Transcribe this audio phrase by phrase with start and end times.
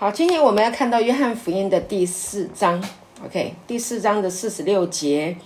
[0.00, 2.82] 好，今天我们要看到约翰福音的第四章
[3.22, 5.36] ，OK，第四章的四十六节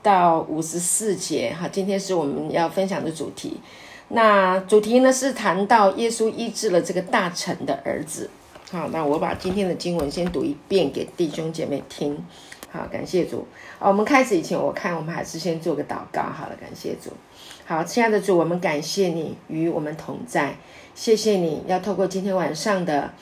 [0.00, 1.52] 到五十四节。
[1.58, 3.60] 好，今天是我们要分享的主题。
[4.10, 8.30] 那主题呢是谈到耶稣医治了这个大臣的儿子。
[8.70, 12.24] 好，那我把今天的经文先读一遍给弟兄姐妹听。
[12.70, 13.44] 好，感谢主。
[13.80, 16.22] 好，我们开始以前，我看我们还是先做个祷告。
[16.22, 17.10] 好了，感谢主。
[17.64, 20.54] 好，亲爱的主，我们感谢你与我们同在。
[20.94, 23.12] 谢谢你要透过今天晚上的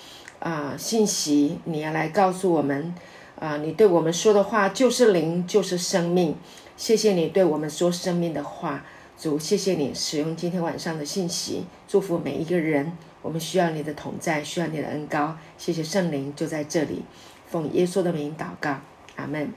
[0.44, 2.94] 啊信息，你要来告诉我们
[3.40, 6.36] 啊，你对我们说的话就是灵，就是生命。
[6.76, 8.84] 谢谢你对我们说生命的话。
[9.16, 12.92] 主，谢谢你使用今天晚上的信息，祝福每一个人。
[13.22, 15.38] 我们需要你的同在，需要你的恩高。
[15.56, 17.02] 谢谢圣灵就在这里，
[17.46, 18.80] 奉耶稣的名祷告，
[19.16, 19.50] 阿门。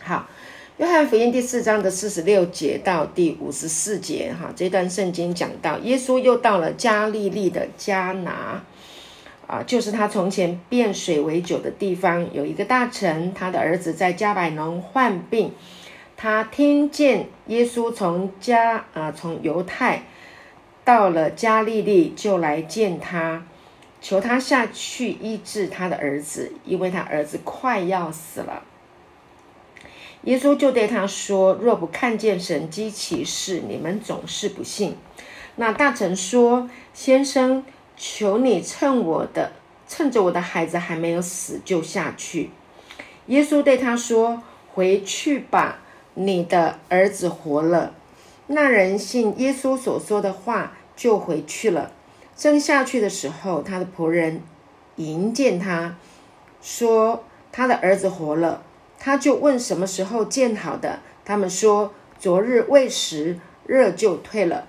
[0.00, 0.28] 好，
[0.76, 8.62] 约翰福音第四章的四十六节到第五十四节，哈，这段圣经讲到耶稣又到了加利利的迦拿，
[9.48, 15.52] 啊，就是他从前变水为酒的地方，有一个大臣，他的儿子在加百农患病。
[16.18, 20.02] 他听见耶稣从加啊从犹太
[20.84, 23.46] 到了加利利，就来见他，
[24.02, 28.64] 求他下去医治他的儿子，因为他儿子快要死了。
[30.24, 34.96] 耶稣就对他说：“若不看见神机骑士，你们总是不信。”
[35.56, 37.64] 那大臣说：“先生，
[37.98, 39.52] 求你趁我的
[39.86, 42.50] 趁着我的孩子还没有死，就下去。”
[43.26, 45.80] 耶稣对他说：“回去吧。”
[46.20, 47.94] 你的儿子活了，
[48.48, 51.92] 那人信耶稣所说的话，就回去了。
[52.36, 54.42] 正下去的时候，他的仆人
[54.96, 55.94] 迎见他，
[56.60, 58.62] 说他的儿子活了。
[58.98, 64.66] 他就问什么时候见好的，他们说昨日未时，热就退了。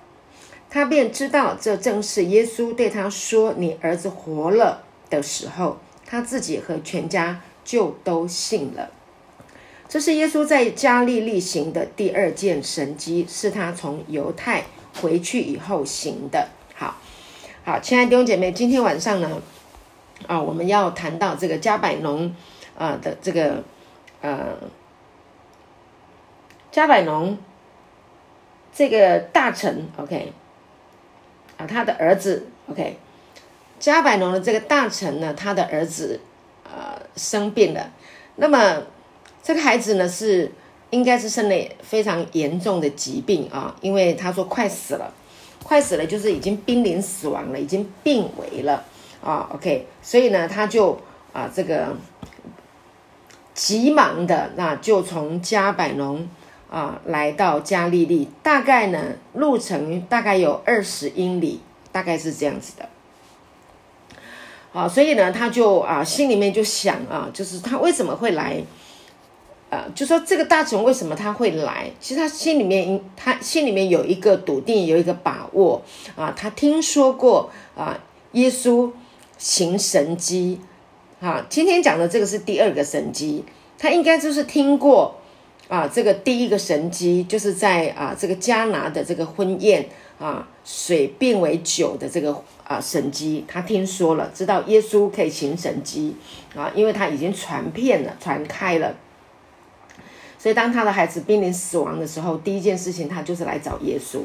[0.70, 8.90] 他便知道这正是耶稣对他说你儿子活了的时候，他自己和全家就都信了。
[9.88, 14.62] 这是耶稣在加利利行的第二件神迹，是他从犹太
[15.00, 16.48] 回去以后行的。
[16.76, 16.94] 好，
[17.64, 19.42] 好，亲爱的弟兄姐妹，今天晚上呢，
[20.28, 22.32] 啊，我们要谈到这个加百农
[22.78, 23.64] 啊的这个
[24.20, 24.56] 呃
[26.70, 27.36] 加百农
[28.72, 30.32] 这个大臣，OK，
[31.60, 32.96] 啊，他的儿子，OK，
[33.78, 36.18] 加百农的这个大臣呢，他的儿子
[36.64, 37.90] 呃生病了，
[38.36, 38.82] 那么。
[39.42, 40.52] 这个孩子呢是
[40.90, 45.10] 应该是生了非常严重的疾病啊，因为他说快死了，
[45.64, 48.84] 快死了就是已经濒临死亡了，已经病危了
[49.24, 49.48] 啊。
[49.54, 51.00] OK，所以呢他就
[51.32, 51.96] 啊这个
[53.54, 56.28] 急忙的那就从加百农
[56.70, 59.02] 啊来到加利利，大概呢
[59.34, 61.60] 路程大概有二十英里，
[61.92, 62.88] 大概是这样子的。
[64.72, 68.62] 好，所以呢他就啊心里面就想啊，就是他为什么会来？
[69.68, 71.88] 呃，就说这个大臣为什么他会来？
[72.00, 75.80] 其实他心里面，他心里面有一个笃定，有一个把握
[76.16, 76.34] 啊。
[76.36, 77.96] 他听说过啊，
[78.32, 78.90] 耶稣
[79.38, 80.60] 行神迹，
[81.20, 83.44] 啊，今天讲的这个是第二个神迹，
[83.78, 85.19] 他应该就是听过
[85.70, 89.88] 啊，这个第一个神迹就是在啊这个加拿的这个婚宴
[90.18, 96.16] 啊，水变为酒的这个啊神迹，他听说了，知道耶稣可以行神迹
[96.56, 98.96] 啊，因为他已经传遍了，传开了。
[100.36, 104.22] 所以，当他的孩子濒临死亡的时候，第一件事情他就是来找耶稣。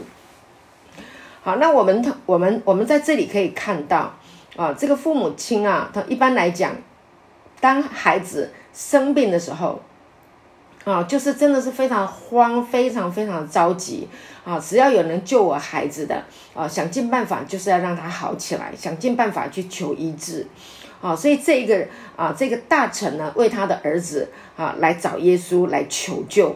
[1.44, 4.18] 好，那我们我们我们在这里可以看到
[4.56, 6.76] 啊，这个父母亲啊，他一般来讲，
[7.60, 9.80] 当孩子生病的时候
[10.86, 14.08] 啊，就是真的是非常慌，非常非常着急
[14.46, 16.24] 啊，只要有能救我孩子的
[16.54, 20.48] 啊，想尽办法就是要让他好起来，想尽办法去求医治。
[21.02, 21.86] 啊，所以这个
[22.16, 26.56] 啊，这个大臣呢，为他的儿子啊来找耶稣来求救。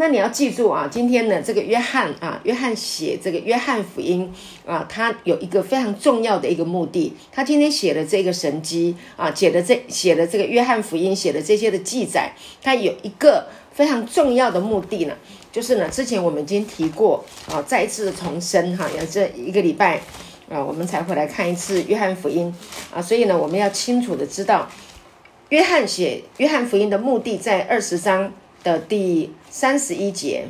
[0.00, 4.32] 那你要记住啊，今天呢，这个约翰啊，约翰写这个约翰福音
[4.64, 7.12] 啊，他有一个非常重要的一个目的。
[7.32, 12.32] 他今天写的这个神机啊，写的这写的这个约翰福音写的这些的记载，
[12.62, 15.14] 他有一个非常重要的目的呢，
[15.50, 20.00] 就是呢，之前我们已经提过啊，再一次的重申哈，有这一个礼拜。
[20.48, 22.54] 啊，我们才会来看一次约翰福音
[22.94, 24.66] 啊，所以呢，我们要清楚的知道，
[25.50, 28.32] 约翰写约翰福音的目的在二十章
[28.62, 30.46] 的第三十一节。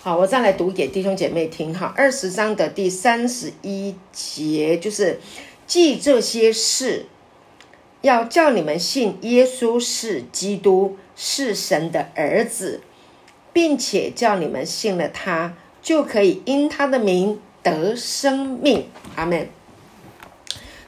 [0.00, 5.20] 好，我再来读给弟兄姐妹听哈，二十章的第三十一节就是
[5.66, 7.06] 记这些事，
[8.00, 12.80] 要叫你们信耶稣是基督，是神的儿子，
[13.52, 17.40] 并且叫你们信了他，就可以因他的名。
[17.64, 19.48] 得生命，阿门。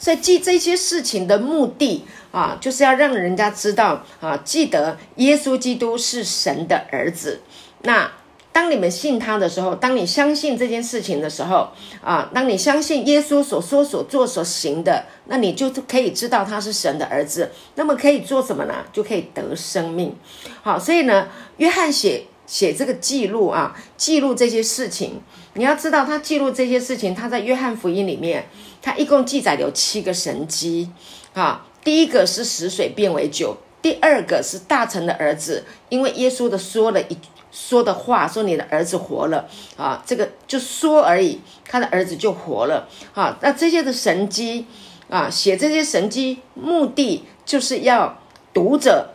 [0.05, 7.41] 所以记这些事情的目的啊，就是要让人家知道啊，记得耶稣基督是神的儿子。
[7.85, 8.12] 那
[8.53, 11.71] 当你们信他的时候，当你相信这件事情的时候
[12.03, 17.51] 啊，当你相信耶稣所说所做所行的，那你就可以知道他是神的儿子。
[17.77, 18.75] 那么可以做什么呢？
[18.93, 20.15] 就可以得生命。
[20.62, 22.27] 好，所以呢，约翰写。
[22.46, 25.20] 写这个记录啊，记录这些事情。
[25.55, 28.49] 你要知道，他记录这些事情，他在约翰福音里面，
[28.82, 30.91] 他一共记载有七个神迹
[31.32, 31.67] 啊。
[31.85, 37.17] 第一个是死水变为酒，第二个是大臣的儿子，因为耶稣的说了一
[37.52, 43.38] 说的话，说你的儿子活了啊，这个就说而已，他的儿子就活了啊。
[43.41, 44.67] 那这些的神迹
[45.08, 48.19] 啊，写这些神迹目的就是要
[48.52, 49.11] 读者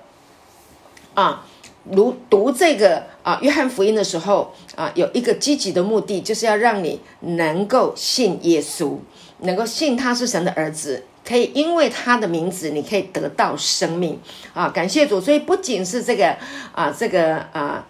[1.15, 1.45] 啊。
[1.93, 8.97] 读读这个啊，约翰福音的时候啊，有一个积极的目的，就是要让你能够信耶稣，
[9.39, 14.19] 能够信他是神的儿子，可以因为他的名字，你可以得到生命
[14.53, 14.69] 啊！
[14.69, 16.35] 感谢主，所以不仅是这个
[16.73, 17.85] 啊，这个啊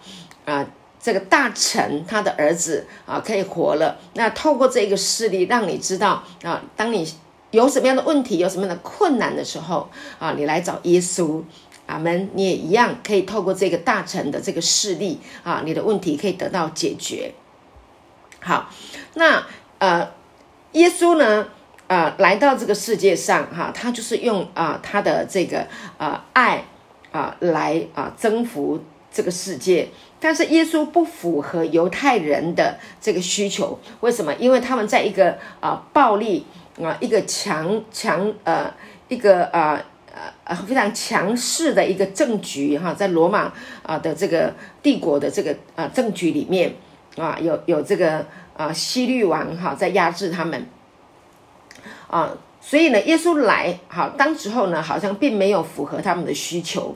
[0.46, 0.66] 啊，
[1.02, 3.98] 这个大臣他的儿子啊，可以活了。
[4.14, 7.08] 那透过这个事例，让你知道啊，当你
[7.52, 11.42] 有什么样的问题，有什么样的困难的时候啊，你来找耶稣。
[11.90, 17.34] 阿门，你也一样可以透过这个大臣的这个势力啊，你的问题可以得到解决。
[18.40, 18.70] 好，
[19.16, 19.44] 那
[19.80, 20.08] 呃，
[20.74, 21.48] 耶稣呢，
[21.88, 25.66] 呃，来到这个世界上哈，他就是用啊他的这个
[25.98, 26.64] 啊爱
[27.12, 29.90] 啊来啊征服这个世界。
[30.20, 34.32] 但是耶稣不符合犹太人的这个需求，为什么？
[34.36, 36.46] 因为他们在一个啊暴力
[36.80, 38.72] 啊一个强强呃
[39.08, 39.84] 一个啊。
[40.14, 43.54] 呃呃，非常强势的一个政局哈，在罗马
[43.84, 46.74] 啊的这个帝国的这个呃政局里面
[47.18, 48.26] 啊，有有这个
[48.56, 50.66] 啊西律王哈在压制他们
[52.08, 56.96] 啊，所以呢，耶稣来好，当时候呢，好像并没有符合他们的需求。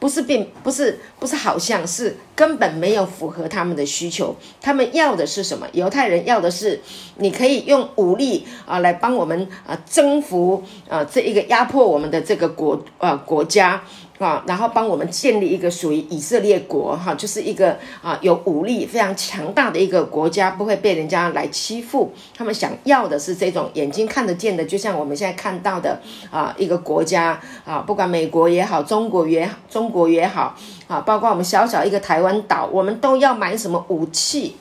[0.00, 4.34] 不是并不是不是，好像是根本没有符合他们的需求。
[4.60, 5.68] 他们要的是什么？
[5.72, 6.80] 犹太人要的是，
[7.18, 13.82] 你可以用武力啊来帮我们啊征服啊这一个压迫我们的这个国啊国家。
[14.20, 22.12] 啊，然后帮我们建立一个属于以色列国，哈，就是一个啊有武力非常强大的一个国家，不会被人家来欺负。
[22.36, 25.98] 他们想要的是这种眼睛看得见的，就像我们现在看到的
[26.30, 30.54] 啊一个国家啊，不管美国也好，中国也中国也好
[30.86, 34.56] 啊，包括我们小小一个台湾岛，我们都要买什么武器？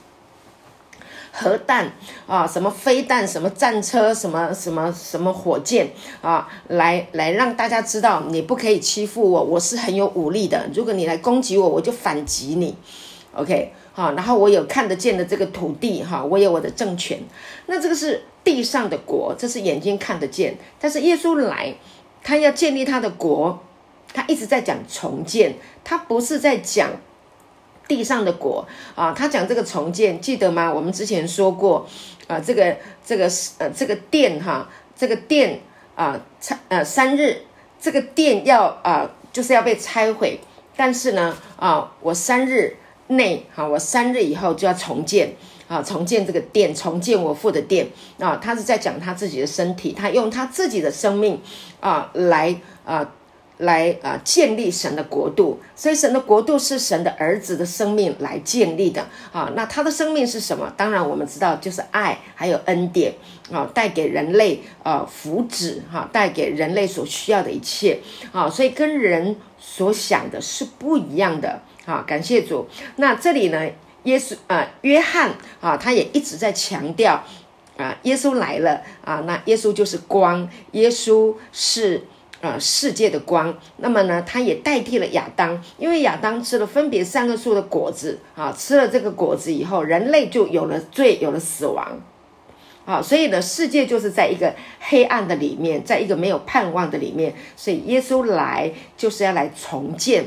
[1.31, 1.91] 核弹
[2.27, 5.91] 啊，什么飞弹，什么战车，什么什么什么火箭
[6.21, 10.69] 啊，来来让大家知道你不可以欺负我，我是很有武力的。
[10.73, 12.75] 如果你来攻击我，我就反击你。
[13.33, 17.19] OK，好，然后我有看得见的这个土地哈，我有我的政权。
[17.67, 20.57] 那这个是地上的国，这是眼睛看得见。
[20.79, 21.75] 但是耶稣来，
[22.23, 23.59] 他要建立他的国，
[24.13, 26.89] 他一直在讲重建，他不是在讲。
[27.89, 28.65] 地上的果
[28.95, 30.71] 啊，他讲这个重建，记得吗？
[30.71, 31.85] 我们之前说过
[32.27, 33.27] 啊，这个这个
[33.57, 35.59] 呃这个殿哈，这个殿
[35.95, 37.41] 啊拆呃三日，
[37.81, 40.39] 这个殿要啊就是要被拆毁，
[40.77, 42.77] 但是呢啊我三日
[43.07, 45.33] 内哈，我三日以后就要重建
[45.67, 47.87] 啊，重建这个殿，重建我父的殿
[48.19, 51.41] 啊，他是在讲他自己的身体，他用他自己的生命
[51.79, 52.55] 啊来
[52.85, 53.15] 啊。
[53.59, 59.51] 来啊，建立神的国度，所以神的国度是神的儿子的生命来建立的啊。
[59.53, 60.73] 那他的生命是什么？
[60.77, 63.13] 当然我们知道，就是爱，还有恩典
[63.51, 67.99] 啊，带给人类啊福祉哈，带给人类所需要的一切
[68.31, 68.49] 啊。
[68.49, 72.01] 所以跟人所想的是不一样的啊。
[72.07, 72.65] 感谢主。
[72.95, 73.69] 那这里呢，
[74.03, 77.21] 耶稣啊，约翰啊，他也一直在强调
[77.75, 82.05] 啊，耶稣来了啊，那耶稣就是光，耶稣是。
[82.41, 83.57] 啊，世界的光。
[83.77, 91.99] 那么呢，它也代替了亚当，因为亚当吃了分别三个树的果子啊，吃了这个果子以后，人类就有了罪，有了死亡。
[92.85, 97.35] 啊，所以呢，世界就是在一个黑暗的里面，在一个没有盼望的里面。
[97.55, 100.25] 所以耶稣来就是要来重建。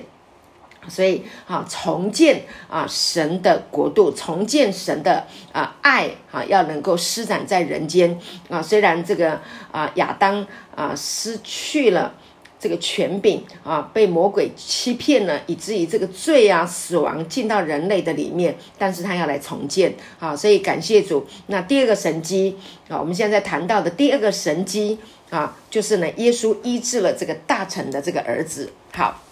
[0.89, 8.61] 所以啊，重建啊神的国度，重建神的啊爱啊，要能够施展在人间啊。
[8.61, 12.13] 虽然这个啊亚当啊失去了
[12.59, 20.35] 这个权柄啊，被魔鬼欺骗了，以至于这个罪啊死亡进到人类的里面，但是他要来重建啊。
[20.35, 21.25] 所以感谢主。
[21.47, 22.59] 那第二个神机
[22.89, 24.99] 啊，我们现在谈到的第二个神机
[25.31, 28.73] 啊，就是呢，耶稣医治了这个大臣的这个儿子。
[28.93, 29.23] 好。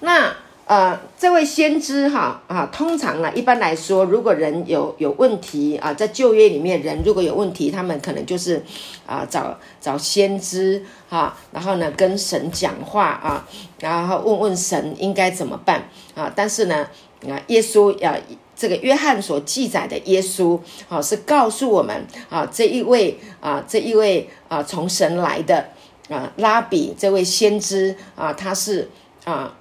[0.00, 0.34] 那
[0.66, 8.60] 呃，这位先知哈啊，通常呢，一般来说，如果人有有问题啊，在旧约里面，人如果有问题，他们可能就是
[9.06, 13.46] 啊找找先知哈，然后呢跟神讲话啊，
[13.78, 16.32] 然后问问神应该怎么办啊。
[16.34, 16.88] 但是呢
[17.28, 18.16] 啊，耶稣啊，
[18.56, 25.68] 这个约翰所记载的耶稣啊，是告诉我们啊，这一位啊，这一位啊，从神来的
[26.08, 28.90] 啊拉比，这位先知啊，他是
[29.22, 29.54] 啊。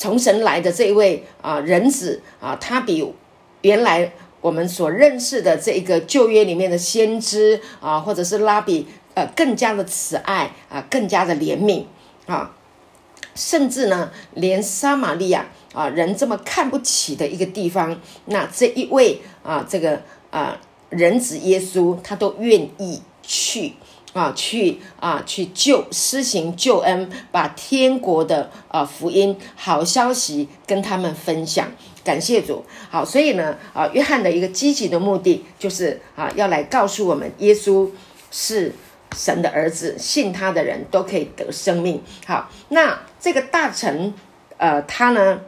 [0.00, 3.06] 从神来的这一位啊人子啊，他比
[3.60, 11.84] 原来我们所认识的这一个旧约里面的先知啊，或者是拉比呃更加的慈爱啊，更加的怜悯
[12.24, 12.56] 啊，
[13.34, 23.74] 甚至呢，连撒玛利亚啊人这么看不起的一个地方，那这一位啊这个啊人子耶稣，他都愿意去。
[24.12, 31.70] 啊，去啊，去救施行救恩，把天国的啊福音好消息跟他们分享，
[32.02, 32.64] 感谢主。
[32.90, 37.88] 好，所以呢，啊，约翰的一个积极的目的就是啊，要来告诉我们，耶稣
[38.32, 38.74] 是
[39.16, 42.02] 神的儿子，信他的人都可以得生命。
[42.26, 44.12] 好，那这个大臣，
[44.56, 45.40] 呃，他呢？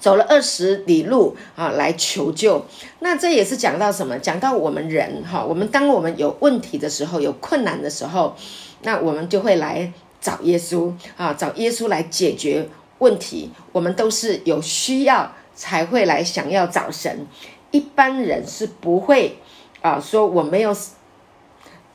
[0.00, 2.64] 走了二十里路啊，来求救。
[3.00, 4.18] 那这也是讲到什么？
[4.18, 8.34] 讲到我们人哈，我们当我们有问题的时候，有困难的时候，
[8.82, 12.66] 那我们就会来找耶稣啊，找耶稣来解决
[12.98, 13.50] 问题。
[13.72, 17.26] 我们都是有需要才会来想要找神，
[17.70, 19.36] 一般人是不会
[19.82, 20.74] 啊，说我没有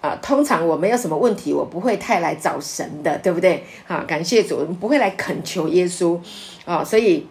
[0.01, 3.63] 啊，通常我没有什么问题，我不会太来找神的，对不对？
[3.87, 6.19] 啊，感谢主，不会来恳求耶稣
[6.65, 7.25] 啊，所以。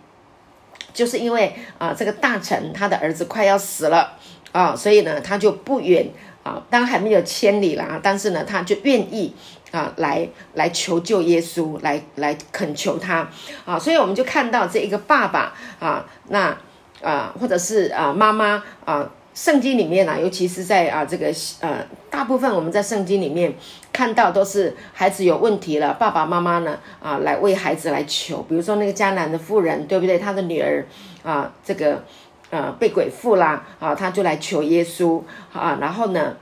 [0.94, 4.16] 就是因为啊，这个大臣他的儿子快要死了
[4.52, 6.08] 啊，所以呢，他就不远
[6.42, 9.34] 啊，当然还没有千里啦，但是呢，他就愿意
[9.72, 13.28] 啊，来来求救耶稣，来来恳求他
[13.66, 16.56] 啊，所以我们就看到这一个爸爸啊，那
[17.02, 19.10] 啊，或者是啊妈妈啊。
[19.34, 21.26] 圣经里面呢，尤其是在啊这个
[21.60, 23.52] 呃，大部分我们在圣经里面
[23.92, 30.16] 看到都是孩子有问题了，爸爸妈妈呢啊来为孩子来求，比如说那个迦南的妇人，对不对？
[30.20, 30.86] 他的女儿
[31.24, 32.04] 啊这个
[32.50, 35.20] 呃被鬼附啦啊，他就来求耶稣
[35.52, 36.36] 啊，然后呢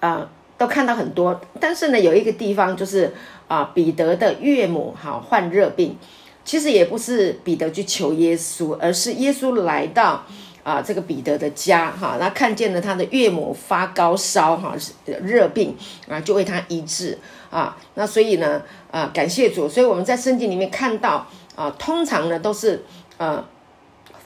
[0.00, 0.28] 啊
[0.58, 3.14] 都看到很多，但是呢有一个地方就是
[3.46, 5.96] 啊彼得的岳母哈患热病，
[6.44, 10.24] 其实也不是彼得去求耶稣，而是耶稣来到。
[10.66, 15.76] 啊，这个彼得的家哈，那看见了他的岳母发高烧哈，热病
[16.08, 17.16] 啊，就为他医治
[17.50, 17.76] 啊。
[17.94, 19.68] 那所以呢，啊，感谢主。
[19.68, 22.84] 所以我们在圣经里面看到啊，通常呢都是
[23.16, 23.44] 呃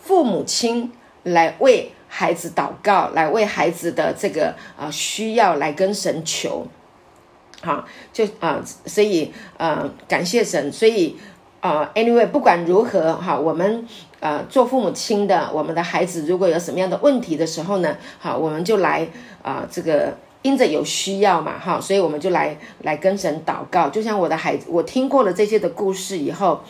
[0.02, 0.90] 父母亲
[1.24, 6.66] 来为孩子祷告，来为孩子的这个啊需要来跟神求，
[7.60, 10.72] 好，就啊，所以呃感谢神。
[10.72, 11.18] 所以
[11.60, 13.86] 啊，anyway，不管如何哈，我们。
[14.20, 19.08] 呃，做父母亲的，我们的孩子如果有什么样的问题的时候呢，好，我们就来
[19.42, 23.88] 啊，这个因着有需要嘛，哈，所以我们就来来跟神祷告。
[23.88, 26.60] 就像我的孩子，我听过了这些的故事以后，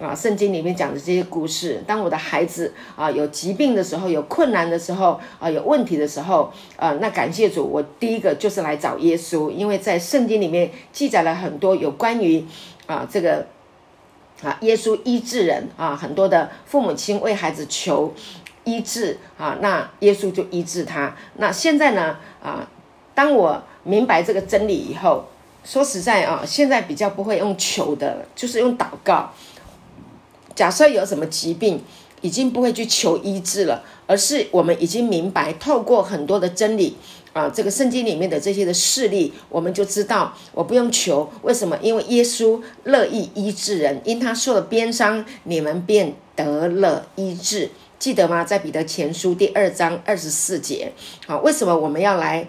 [0.00, 12.44] 啊，圣经里面讲的这些故事，当我的孩子啊有疾病的时候，有困难的时候，啊有问题的时候，啊，那感谢主，我第一个就是来找耶稣，因为在圣经里面记载了很多有关于
[12.86, 13.44] 啊这个。
[14.42, 18.14] 啊，耶稣医治人啊，很多的父母亲为孩子求
[18.64, 21.14] 医治啊，那耶稣就医治他。
[21.36, 22.68] 那现在呢啊，
[23.14, 25.26] 当我明白这个真理以后，
[25.64, 29.30] 说实在啊，现在比较不会用求的，就是用祷告。
[30.54, 31.82] 假设有什么疾病，
[32.20, 36.96] 已经不会去求医治了，而是我们已经明白，透过很多的真理。
[37.32, 41.78] 啊，这个圣经里面的这些的事例，我们就知道，我不用求，为什么？
[41.80, 47.70] 因为耶稣乐意医治人，因他受了鞭伤，你们便得了医治，
[48.00, 48.42] 记得吗？
[48.42, 50.92] 在彼得前书第二章二十四节。
[51.26, 52.48] 好，为什么我们要来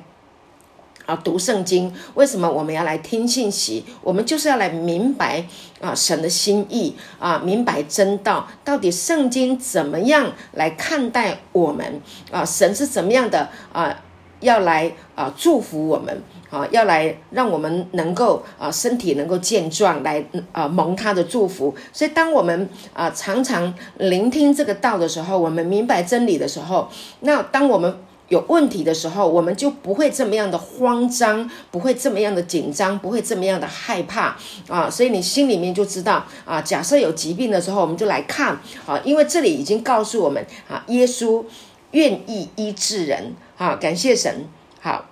[1.06, 1.94] 啊读圣经？
[2.16, 3.86] 为什么我们要来听信息？
[4.02, 5.46] 我们就是要来明白
[5.80, 12.44] 啊神的心意啊，明白真道，到底圣经怎么样来看待我们啊？
[12.44, 14.06] 神是怎么样的啊？
[14.42, 21.74] 要来啊祝福我们啊，要来让我们能够啊身体能够健壮，来啊蒙他的祝福。
[21.94, 26.90] 所以，当我们啊常常聆听这个道的时候，我们明白真理的时候，
[27.22, 34.36] 那当我们有问题的时候，我们就不会这么样的慌张，不会这么样的紧张，不会这么样的害怕
[34.68, 34.90] 啊。
[34.90, 41.44] 所以你心里面就知道啊，假设有疾病的时候，我们就来看啊，因为这里已经告诉我们啊，耶稣
[41.92, 43.34] 愿意医治人。
[43.62, 44.48] 好，感谢神。
[44.80, 45.06] 好，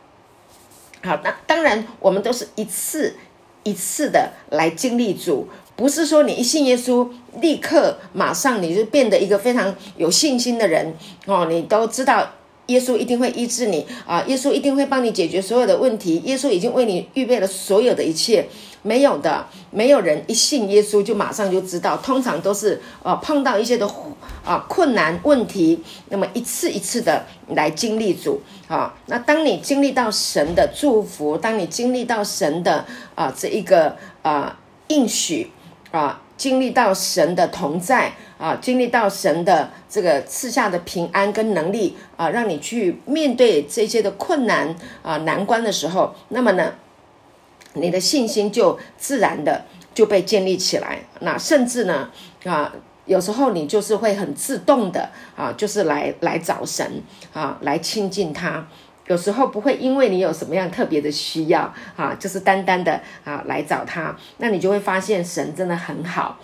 [1.03, 3.15] 好，那当然，我们都是一次
[3.61, 7.07] 一次的来经历主，不是说你一信耶稣，
[7.39, 10.95] 立刻马上你就变得一个非常有信心的人
[11.27, 11.45] 哦。
[11.47, 12.27] 你都知道
[12.65, 18.49] 耶稣一定会医治你啊，耶稣一定会帮你解决所有的问题，耶稣已经为你预备了所有的一切。
[18.81, 23.87] 没有的，没有人一信耶稣就马上就知道，通常都是呃碰到一些的
[24.45, 28.93] 啊困难问题，那么一次一次的来经历主啊。
[29.07, 34.57] 那当你经历到神的祝福，当你经历到神的啊这一个啊
[34.87, 35.51] 应许
[35.91, 46.73] 啊，经历到神的同在啊，经历到神的这个赐下的平安跟能力啊，让你去面对这些的困难啊难关的时候，那么呢？
[47.79, 52.09] 你的信心就自然的就被建立起来，那甚至呢，
[52.45, 52.71] 啊，
[53.05, 57.01] 有时候你就是会很自动的啊，就是来来找神
[57.33, 58.67] 啊，来亲近他。
[59.07, 66.37] 有时候不会因为你有什么样特别的需要啊，就是单单的啊来找他，那你就会发现神真的很好。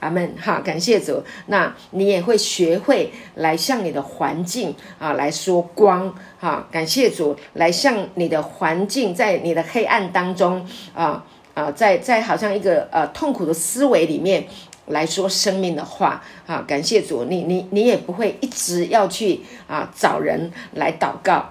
[0.00, 1.22] 阿门哈，感谢主。
[1.46, 14.46] 那你也会学会来向你的环境啊来说光哈，感谢主，来向你的环境，在你的黑暗当中啊啊，在在好像一个呃痛苦的思维里面
[14.86, 21.50] 来说生命的话啊，感谢主，你你你也不会一直要去啊找人来祷告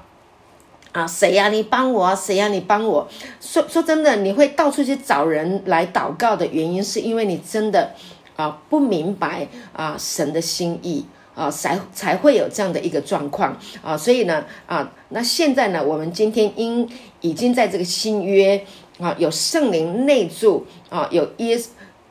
[0.91, 1.49] 啊，谁呀？
[1.49, 2.15] 你帮我啊？
[2.15, 2.47] 谁呀？
[2.47, 3.07] 你帮我？
[3.39, 7.91] 说说真的，你会到处去找人来祷告的原因，是因为你真的。
[8.39, 11.05] 啊，不明白啊，神的心意
[11.35, 18.65] 啊，才才会有这样的一个状况啊，所以呢，啊，那现在呢，我们今天因已经在这个新约
[18.97, 21.59] 啊，有圣灵内住啊，有耶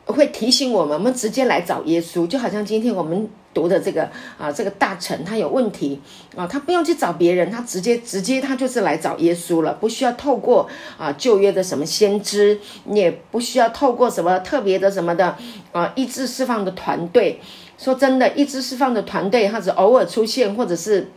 [0.04, 3.26] 会提醒我们，我们直接来找耶稣，就好像今天我们。
[3.58, 6.00] 读的这个啊，这个大臣他有问题
[6.36, 12.60] 啊，他不用去找别人，他直接直接他就是来找耶稣了，不需要透过啊旧约的什么先知，
[12.92, 15.36] 也不需要透过什么特别的什么的
[15.72, 17.40] 啊意志释放的团队。
[17.76, 21.10] 说真的，意志释放的团队，他只偶尔出现，或者是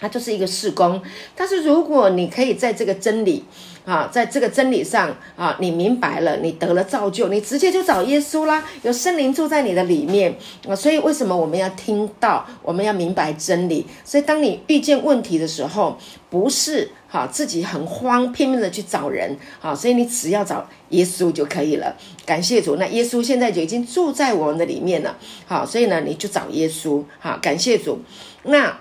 [0.00, 1.00] 他就是一个事工。
[1.36, 3.44] 但是如果你可以在这个真理。
[3.84, 8.64] 啊，在这个真理上啊，你明白了，你得了造就，你直接就找耶稣啦。
[8.82, 10.32] 有圣灵住在你的里面
[10.68, 12.46] 啊，所以为什么我们要听到？
[12.62, 13.84] 我们要明白真理。
[14.04, 15.98] 所以当你遇见问题的时候，
[16.30, 21.96] 不是哈自己很慌，拼命的去找人啊，所以你只要找耶稣就可以了。
[22.24, 25.18] 感谢主，那耶稣现在就已经住在我们的里面了。
[25.44, 27.02] 好，所以呢，你就找耶稣。
[27.18, 27.98] 好，感谢主。
[28.44, 28.78] 那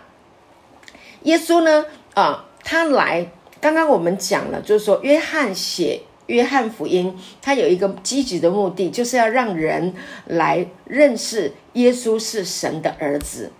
[1.23, 1.85] 耶稣呢？
[2.13, 3.31] 啊，他来。
[3.59, 9.93] 刚刚我们讲了，就是说，约翰写约翰福音，他有一个积极的目的，就是要让人
[10.25, 13.51] 来认识耶稣是神的儿子。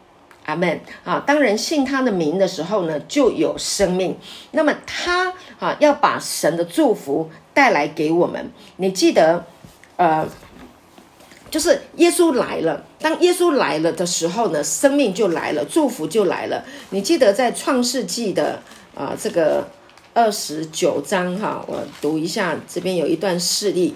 [0.47, 1.23] 阿门啊！
[1.23, 4.17] 当人信他的名的时候呢，就有生命。
[4.49, 8.51] 那么他啊，要把神的祝福带来给我们。
[8.77, 9.45] 你记得，
[9.97, 10.27] 呃，
[11.51, 12.83] 就是耶稣来了。
[12.97, 16.65] 当耶稣来了的时候呢，生命就来了，祝福就来了。
[16.89, 18.63] 你记得在创世纪的
[18.95, 19.69] 啊这个。
[20.13, 23.95] 二十九章哈，我读一下，这边有一段事例，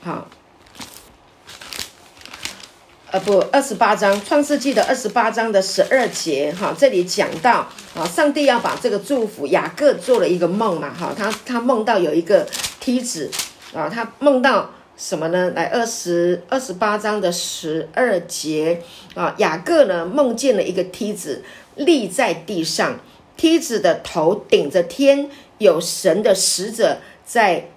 [0.00, 0.26] 好，
[3.10, 12.48] 呃不，二十八章创世纪的二十八章的十二节哈，这里讲到啊，上帝要把这个祝福，雅各做了一个梦嘛哈，他他梦到有一个
[12.80, 13.30] 梯子
[13.74, 15.50] 啊，他梦到什么呢？
[15.56, 18.82] 来二十二十八章的十二节
[19.14, 21.42] 啊，雅各呢梦见了一个梯子
[21.74, 23.00] 立在地上，
[23.34, 25.30] 梯子的头顶着天。
[25.56, 27.68] 有神的使者在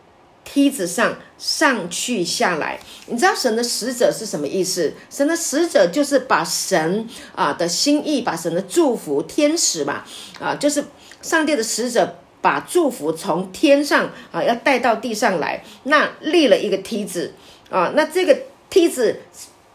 [0.45, 4.93] 梯子上上去下来，你知道神的使者是什么意思？
[5.09, 7.05] 神的使者就是把神
[7.35, 10.03] 啊的心意，把神的祝福，天使嘛
[10.39, 10.81] 啊，就是
[11.21, 17.33] 上帝的使者把祝福从天上啊要带到地上来，那立了一个梯子
[17.71, 18.37] 啊，那这个
[18.69, 19.21] 梯子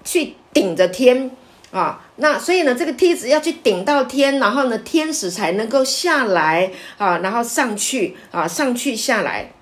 [0.05, 1.33] 去顶着天。
[1.71, 9.53] 啊，那所以呢，这个梯子要去顶到天，然后呢，天使才能够下来啊，然后上去啊，上去下来，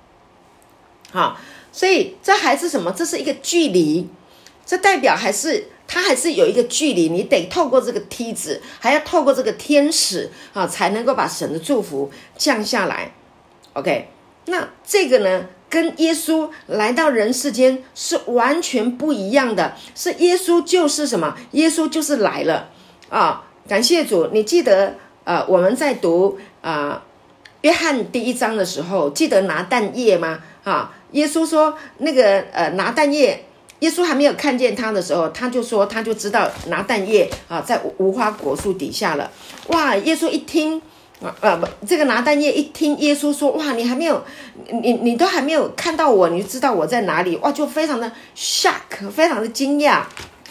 [1.11, 1.37] 好，
[1.73, 2.93] 所以这还是什么？
[2.93, 4.09] 这是一个距离，
[4.65, 13.13] 这代表还是它还是有一个距离，你得透过这个梯子，还要透过这个天使啊，才能够把神的祝福降下来。
[13.75, 14.09] OK，
[14.47, 15.47] 那这个呢？
[15.69, 21.37] 跟耶稣来到人世间是完全不一样的，是耶稣就是什么？
[21.51, 22.71] 耶稣就是来了
[23.09, 23.45] 啊！
[23.69, 24.95] 感谢主，你记得
[25.25, 27.05] 呃，我们在读啊
[27.63, 30.39] 约翰第一章的时候，记得拿蛋液吗？
[30.63, 33.45] 啊，耶稣说那个呃拿蛋液，
[33.81, 39.31] 耶稣还没有看见他的时候，他就说他就知道拿蛋液啊，在无花果树底下了。
[39.67, 39.95] 哇！
[39.97, 40.81] 耶稣一听
[41.23, 44.25] 啊啊不，这个拿但业一听耶稣说，哇，你还没有，
[44.83, 50.03] 你你都还没有看到我，你就知道我在哪里，哇，就非常的 shock，非常的惊讶。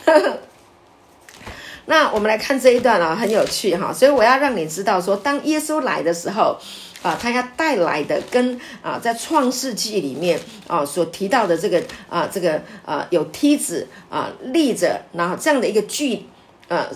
[1.87, 6.57] 那我们来看这一段啊，很有趣哈，所以我要让你知道说，当耶稣来的时候。
[7.05, 16.25] 啊，他要带来的跟啊，在创世纪里面啊所提到的这个啊，这个啊有梯子啊立着，然后这样的一个距，
[16.67, 16.87] 呃，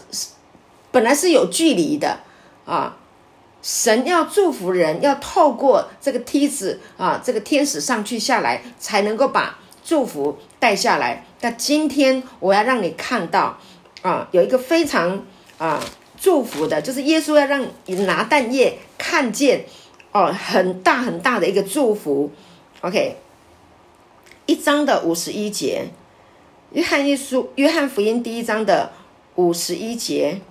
[0.89, 2.21] 本来是有距离的
[2.65, 2.97] 啊。
[3.61, 11.23] 神要祝福人，要透过这个梯子啊，这个天使上去下来，才能够把祝福带下来。
[11.39, 13.59] 但今天我要让你看到
[14.01, 15.23] 啊，有一个非常
[15.59, 15.79] 啊
[16.17, 17.63] 祝福的，就是耶稣要让
[18.07, 19.65] 拿蛋液看见。
[20.11, 22.31] 哦，很大很大的一个祝福
[22.81, 23.17] ，OK，
[24.47, 25.85] 一章的五十一节，
[26.71, 28.91] 约翰一书，约翰福音第一章的
[29.35, 30.41] 五十一节，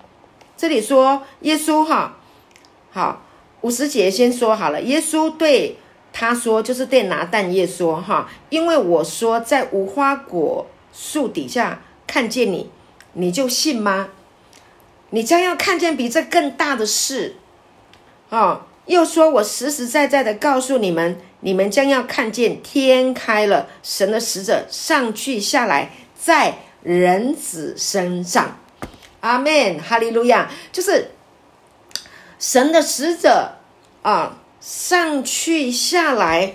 [0.57, 2.19] 这里说耶稣哈，
[2.93, 3.23] 好，
[3.63, 5.77] 五十节先说好了，耶稣对
[6.13, 12.71] 他说，就是对拿蛋叶说哈，因为我说在无花果树底下看见你，
[13.15, 14.11] 你就信吗？
[15.11, 17.35] 你将要看见比这更大的事，
[18.31, 18.67] 啊。
[18.89, 28.59] 又说：“我实实在在的告诉你们，你们将要看见天开了，神的使者上去下来，在人子身上。
[29.21, 30.51] 阿门，哈利路亚！
[30.73, 31.11] 就是
[32.39, 33.59] 神的使者
[34.03, 36.55] 啊，上去下来，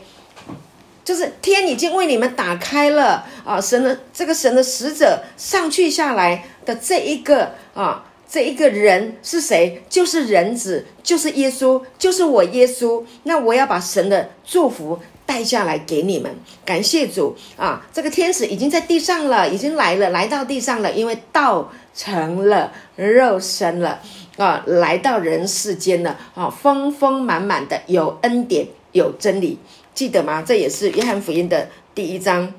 [1.05, 3.61] 就是天已经为你们打开了啊！
[3.61, 9.83] 神的这个神的使者上去下来的这一个啊。”这一个人是谁？
[9.87, 13.03] 就是人子，就是耶稣，就是我耶稣。
[13.25, 16.35] 那我要把神的祝福带下来给你们。
[16.65, 17.85] 感谢主啊！
[17.93, 24.01] 这个天使已经在地上了，已经来了，来到地上了，因为道成了肉身了
[24.37, 29.59] 啊，来到人世间了啊，丰丰满满的有恩典，有真理，
[29.93, 30.41] 记得吗？
[30.41, 32.51] 这也是约翰福音的第一章。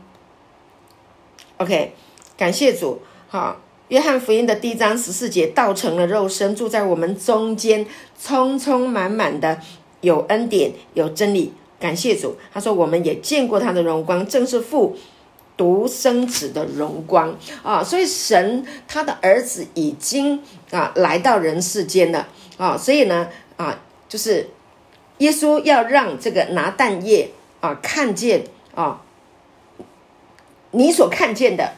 [1.56, 1.94] OK，
[2.36, 3.63] 感谢主，好。
[3.88, 7.86] 约翰福音的第一章十四节，道成了肉身，住在我们中间，
[8.18, 9.60] 充充满满的
[10.00, 11.52] 有恩典，有真理。
[11.78, 14.96] 感谢主，他说我们也见过他的荣光，正是父
[15.54, 17.84] 独生子的荣光啊！
[17.84, 22.74] 所以神他的儿子已经啊来到人世间了啊！
[22.78, 24.48] 所以呢啊，就是
[25.18, 28.44] 耶稣要让这个拿蛋液啊看见
[28.74, 29.02] 啊
[30.70, 31.74] 你所看见的。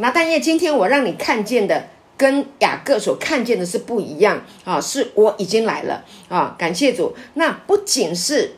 [0.00, 4.80] 拿但愿，今天我让你看见的跟雅各所看见的是不一样啊！
[4.80, 6.54] 是我已经来了啊！
[6.58, 7.14] 感谢主。
[7.34, 8.56] 那不仅是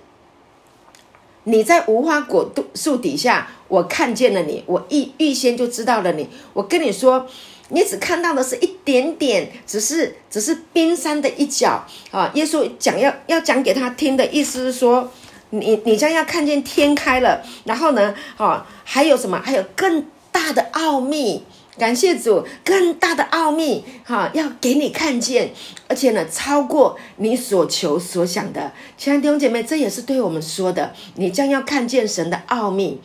[1.45, 6.29] 你在无花果树底下，我看见了你，我预预先就知道了你。
[6.53, 7.27] 我跟你说，
[7.71, 12.31] 你只看到的是一点点，只是只是冰山的一角啊！
[12.35, 15.11] 耶稣讲要要讲给他听的意思是说，
[15.51, 19.41] 你你将要看见天开了，然后呢，啊，还有什么？
[19.45, 20.07] 还有更。
[20.33, 21.45] 大的奥秘，
[21.79, 25.53] 感谢主，更大的奥秘，哈，要给你看见，
[25.89, 28.73] 而且呢，超过你所求所想的。
[28.97, 33.01] 亲爱的弟兄姐妹，这也是对我们说的，你将要看见神的奥秘，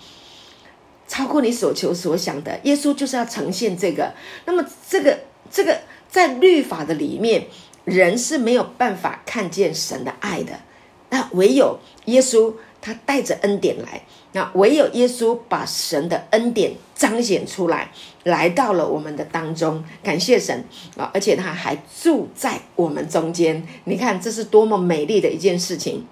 [1.07, 2.59] 超过你所求所想的。
[2.63, 4.13] 耶稣就是要呈现这个。
[4.45, 5.19] 那么，这个
[5.51, 7.47] 这个在律法的里面，
[7.83, 10.59] 人是没有办法看见神的爱的，
[11.09, 14.03] 那唯有耶稣，他带着恩典来。
[14.33, 17.89] 那唯有耶稣把神的恩典彰显出来，
[18.23, 20.63] 来到了我们的当中，感谢神
[20.95, 21.09] 啊！
[21.13, 26.05] 而且他还住在我们中间，你看这是多么美丽的一件事情。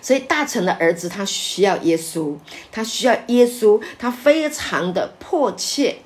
[0.00, 2.36] 所以大臣的儿子他需要耶稣，
[2.70, 5.96] 他需要耶稣，他非常的迫切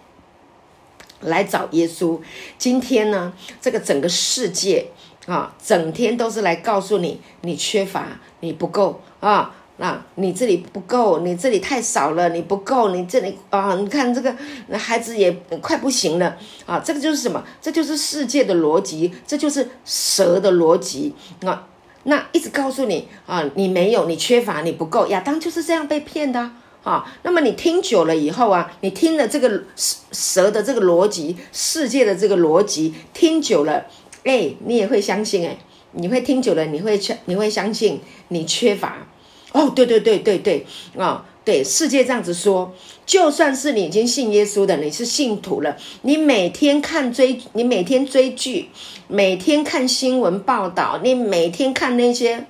[1.20, 2.20] 来找耶稣。
[2.56, 4.86] 今天呢，这个整个世界
[5.26, 9.54] 啊，整天都是来告诉你，你缺乏，你不够啊。
[9.78, 14.34] 啊，你这里不够，你这里太少了，你不够，你这里啊，你看这个
[14.66, 17.40] 那孩子也快不行了啊，这个就是什么？
[17.62, 21.64] 这就是世界的逻辑，这就是蛇的逻辑啊。
[22.02, 25.06] 那一直告诉你啊，你没有，你缺乏，你不够。
[25.06, 26.50] 亚当就是这样被骗的
[26.82, 27.08] 啊。
[27.22, 33.86] 那么你听久了以后啊，你听了这个蛇蛇的这个逻辑，世界的这个逻辑，听久了，
[34.24, 35.56] 哎，你也会相信哎，
[35.92, 39.06] 你会听久了，你会你会相信你缺乏。
[39.52, 40.66] 哦，对对对对对，
[40.98, 42.70] 啊，对，世界这样子说，
[43.06, 48.68] 就算是你已经信耶稣的，你是信徒了，你每天看追，你每天追剧，
[49.08, 52.44] 每天看新闻报道，你每天看那些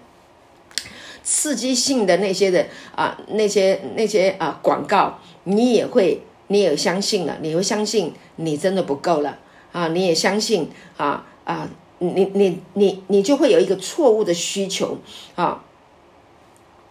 [1.22, 9.38] 刺激性的那些的啊，那些那些啊广告，你也会，你也相信了，你会相信你真的不够了
[9.70, 11.68] 啊，你也相信啊啊，
[11.98, 14.98] 你你你你就会有一个错误的需求
[15.34, 15.64] 啊，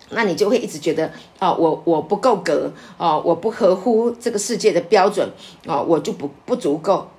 [0.09, 5.29] 那你就会一直觉得啊，我我不够格啊，我不合乎这个世界的标准
[5.65, 7.09] 啊，我就不不足够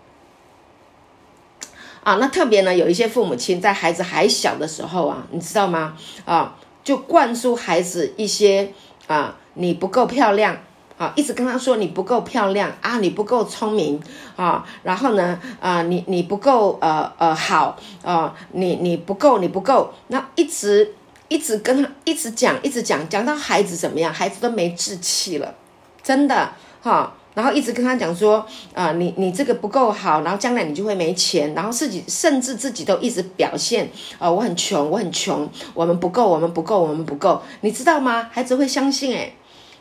[2.03, 2.17] 啊。
[2.17, 5.97] 那特别呢，有一些父母亲在孩子还小的时候啊，你知道吗？
[6.25, 8.73] 啊，就灌输孩子一些
[9.07, 10.59] 啊，你不够漂亮。
[10.99, 14.01] 啊，一直跟他说你不够漂亮啊，你不够聪明
[14.35, 20.93] 啊，然后呢，啊，你你不够呃呃好啊，你你不够你不够，那一直
[21.29, 25.55] 一直跟他一直讲一直讲，讲到孩子怎么样，孩子都没志气了，
[26.03, 26.51] 真的
[26.83, 38.29] 哈，然后一直跟他讲说啊，你你这个不够好，然后将来你就会没钱，然后自己甚至自己都一直表现啊，我很穷，我很穷，我们不够，我们不够，我们不够，你知道吗？
[38.33, 39.37] 孩子会相信诶。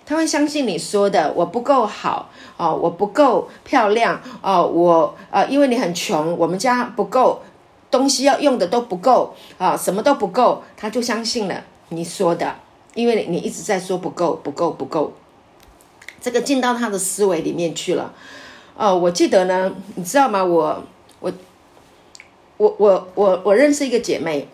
[0.09, 7.41] 他会相信你说的，我不够好哦，我不够漂亮哦，我呃，因为你很穷，我们家不够
[7.91, 12.55] 东西要用的都不够啊，什么都不够，他就相信了你说的，
[12.93, 15.11] 因为你一直在说不够，不够，不够，
[16.21, 18.13] 这个进到他的思维里面去了。
[18.77, 20.41] 哦，我记得呢，你知道吗？
[20.41, 20.83] 我
[21.19, 21.33] 我
[22.55, 24.47] 我我我我认识一个姐妹，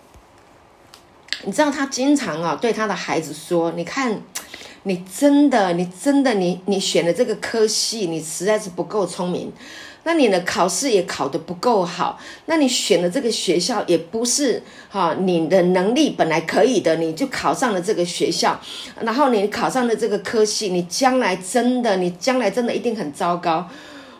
[1.44, 4.24] 你知道她经常啊对她的孩子说，你看。
[4.84, 9.52] 你真的，你真的，你你选的这个科系，你实在是不够聪明。
[10.06, 12.20] 那你的，考试也考得不够好。
[12.48, 18.60] 那你选的这个学校也不是哈，你的能力本来可以的，你就考上了这个学校。
[19.00, 23.66] 然后你考上了这个科系，你将来真的，你将来真的一定很糟糕。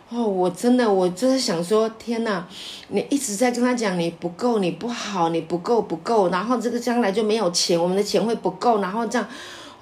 [0.08, 2.48] 哦，我真的，我就是想说，天哪，
[2.88, 9.28] 你一直在跟他讲你不够，你不好，你不够不够，然后这个将来就没有钱，我们的钱会不够，然后这样。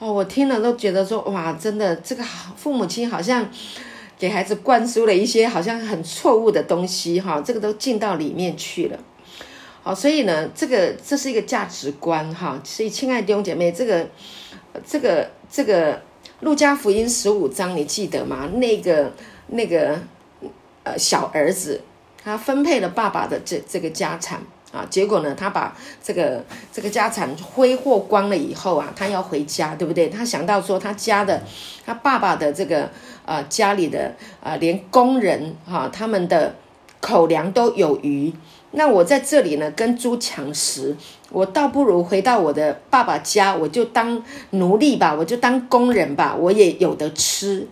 [0.03, 2.25] 哦，我听了都觉得说，哇，真的，这个
[2.57, 3.49] 父母亲好像
[4.19, 8.99] 给孩子灌输了一些好像很错误的东西，哈，这个都进到里面去了。
[9.85, 12.61] 好，所以呢，这个这是一个价值观，哈。
[12.65, 14.09] 所以，亲爱的弟兄姐妹，这个
[14.85, 16.03] 这个这个
[16.41, 18.49] 路加福音十五章，你记得吗？
[18.55, 19.13] 那个
[19.47, 20.01] 那个
[20.83, 21.81] 呃小儿子，
[22.25, 24.43] 他分配了爸爸的这这个家产。
[24.73, 30.09] 啊，结果呢，他把这个这个家产挥霍光了以后啊，他要回家，对不对？
[30.09, 31.43] 他想到说，他家的，
[31.85, 32.89] 他爸爸的这个
[33.27, 36.55] 呃家里的啊，连工人哈，他们的
[37.01, 38.33] 口粮都有余。
[38.71, 40.97] 那我在这里呢，跟猪抢食，
[41.29, 47.69] 我倒不如回到我的爸爸家，我就当奴隶吧，我就当工人吧，我也有得吃。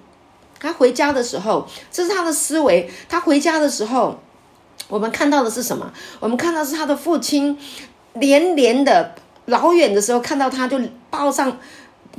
[0.59, 2.91] 他回家的时候，这是他的思维。
[3.09, 4.21] 他回家的时候。
[4.89, 5.93] 我们看到的是什么？
[6.19, 7.57] 我们看到是他的父亲，
[8.15, 9.15] 连连的
[9.47, 11.59] 老远的时候看到他就抱上。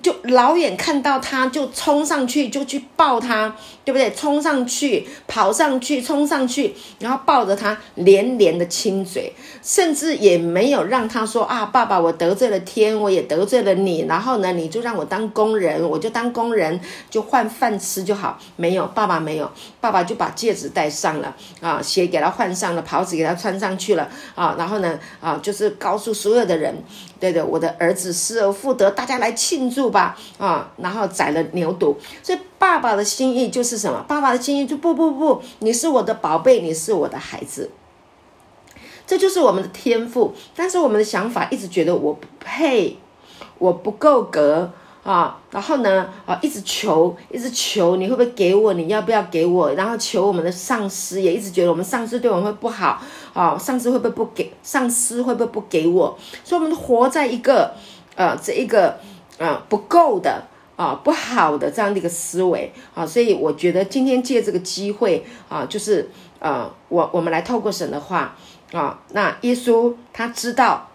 [0.01, 4.11] 就老远看到他，就冲上去，就去抱他，对不对？
[4.13, 18.39] 冲上去，跑上去，冲上去，然后抱着他，连连的亲嘴，甚至也没有让他说啊，爸爸，我得罪了天，我也得罪了你，然后呢，你就让我当工人，我就当工人，就换饭吃就好。
[18.55, 26.75] 没有，爸爸没有，爸爸就把戒指戴上了啊，鞋给他换上了，袍子给他穿上去了啊，然后呢，啊，就是告诉所有的人。
[27.19, 30.17] 对的，我的儿子失而复得，大家来庆祝吧！
[30.39, 34.03] 啊，然后宰了牛犊，所以爸爸的心意就是什么？
[34.07, 37.69] 爸爸的心意就不不不，你是我的宝贝，你是我的孩子，
[39.05, 40.33] 这就是我们的天赋。
[40.55, 42.97] 但是我们的想法一直觉得我不配，
[43.59, 44.71] 我不够格。
[45.03, 48.71] 啊，然后呢，啊，一直求，一直求，你会不会给我？
[48.73, 49.73] 你要不要给我？
[49.73, 53.01] 然后求我们的上司，也一直觉得我们上司对我们会不好，
[53.33, 54.53] 啊，上司会不会不给？
[54.61, 56.15] 上司会不会不给我？
[56.43, 57.73] 所以，我们活在一个，
[58.13, 58.99] 呃，这一个，
[59.41, 60.43] 呃，不够的，
[60.75, 68.35] 啊，不好的这样的一个思维，啊，所以我觉得今天借这个机会，啊，就是，呃，我我们来透过神的话，
[68.71, 70.87] 啊，那耶稣他知道。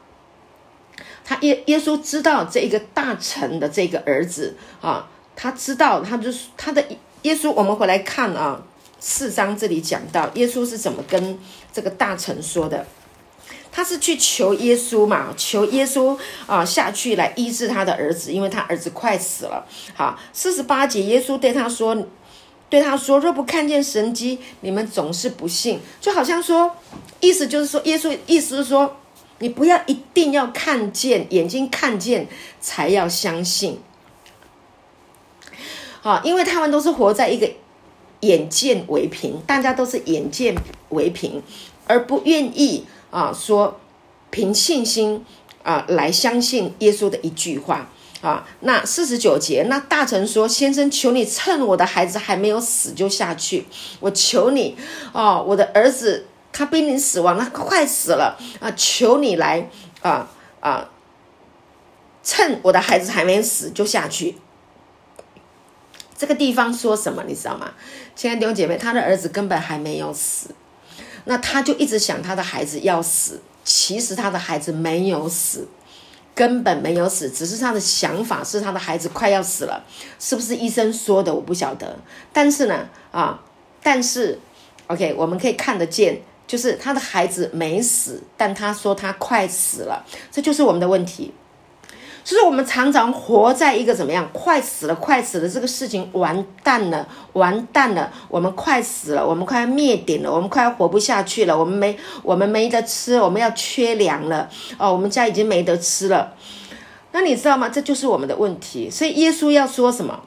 [1.29, 6.81] 他耶耶稣知道这一个大臣的这个儿子啊，他知道，他就是他的
[7.23, 7.51] 耶稣。
[7.51, 8.63] 我们回来看啊，
[9.01, 11.37] 四章这里讲到耶稣是怎么跟
[11.73, 12.87] 这个大臣说的。
[13.77, 19.67] 他是去求耶稣嘛，求耶稣啊下去来医治他的儿子，因为他儿子快死了。
[19.95, 21.95] 好，四十八节，耶稣对他说，
[22.71, 25.79] 对他说，若不看见神迹，你们总是不信。
[26.01, 26.75] 就好像说，
[27.21, 28.97] 意思就是说，耶稣意思是说。
[29.39, 32.27] 你不要一定要看见眼睛看见
[32.59, 33.79] 才要相信，
[36.01, 37.47] 好，因为他们都是活在一个
[38.21, 40.55] 眼见为凭，大家都是眼见
[40.89, 41.43] 为凭，
[41.87, 42.87] 而不愿意
[43.17, 43.81] 啊说
[44.31, 45.25] 凭信心
[45.63, 47.89] 啊来相信耶稣的一句话
[48.21, 48.47] 啊。
[48.61, 53.67] 那四十九节，那大臣说：“先生，求你趁我的孩子还没有死就下去，
[54.01, 54.77] 我求你
[55.13, 56.27] 哦，我的儿子。”
[56.59, 58.73] 他濒临死亡，他快死了啊！
[58.75, 59.69] 求你来
[60.01, 60.27] 啊
[60.61, 60.89] 啊！
[62.25, 64.39] 趁我的孩子还没死就下去。
[66.17, 67.75] 这个地方说什么你知道吗？
[68.15, 70.55] 亲爱的弟兄姐妹，他的儿子根本还没有死，
[71.27, 73.41] 那他就一直想他的孩子要死。
[73.63, 75.67] 其实他的孩子没有死，
[76.37, 79.85] 根本没有死，只是他的想法是他的孩子快要死了，
[80.21, 81.35] 是不是医生说的？
[81.35, 81.99] 我不晓得。
[82.33, 83.43] 但是呢，啊，
[83.83, 84.39] 但是
[84.87, 91.35] ，OK，我们可以看得见，就是他的孩子没死，但他说他快死了，这就是我们的问题。
[92.27, 94.29] 就是我们常常活在一个怎么样？
[94.33, 95.49] 快死了，快死了！
[95.49, 98.13] 这个事情完蛋了，完蛋了！
[98.29, 104.93] 我们快死了，我们快要灭顶了，我们快要活不下去了，我们没，我们没得吃，我们要缺粮了哦！
[104.93, 106.35] 我们家已经没得吃了。
[107.13, 107.69] 那你知道吗？
[107.69, 108.91] 这就是我们的问题。
[108.91, 110.25] 所以耶稣要说什么？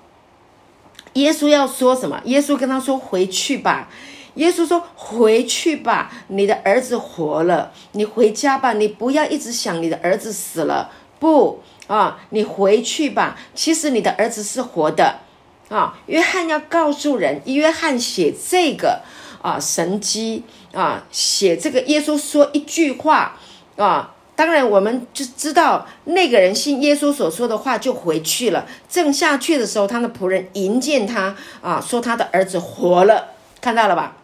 [1.15, 2.21] 耶稣要说什么？
[2.23, 3.89] 耶稣跟他说：“回去吧。”
[4.35, 11.59] 耶稣说：“回去吧，你的儿子活了，你回家吧，你不要一直想你的儿子死了，不。”
[11.89, 13.35] 啊，你回去吧。
[13.55, 15.21] 其实你的儿子是活的，
[15.69, 19.01] 啊，约翰要告诉人，约翰写这个
[19.41, 23.39] 啊神机啊，写这个耶稣说一句话
[23.75, 28.67] 啊，当然我们就知道那个人信耶稣所说的话就回去了。
[28.87, 34.15] 正下去的时候，他的仆人迎见他啊，说他的儿子活了，看到了吧？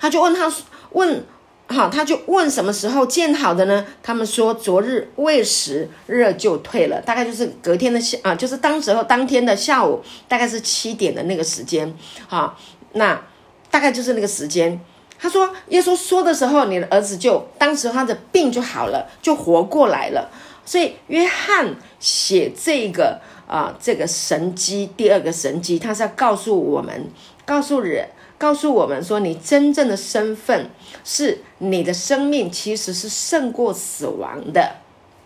[0.00, 0.52] 他就问他
[0.92, 1.26] 问。
[1.72, 3.86] 好，他就问什么时候建好的呢？
[4.02, 11.96] 他们说昨日未时，热就退了，大概就是隔天的下啊，就是当时候当天的下午，大概是七点的那个时间。
[12.26, 12.58] 好，
[12.94, 13.22] 那
[13.70, 14.80] 大概就是那个时间。
[15.16, 20.28] 他说耶稣说的时候，你的儿子就当时他的病就好了，就活过来了。
[20.64, 27.08] 所以约翰写这个啊，这个神机，第二个神机，他是要告诉我们，
[27.46, 28.08] 告诉人。
[28.38, 30.70] 告诉我们说，你真正的身份
[31.04, 34.76] 是你的生命其实是胜过死亡的，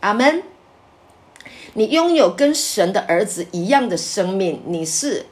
[0.00, 0.42] 阿门。
[1.74, 5.26] 你拥有跟神的儿子一样的生命，你是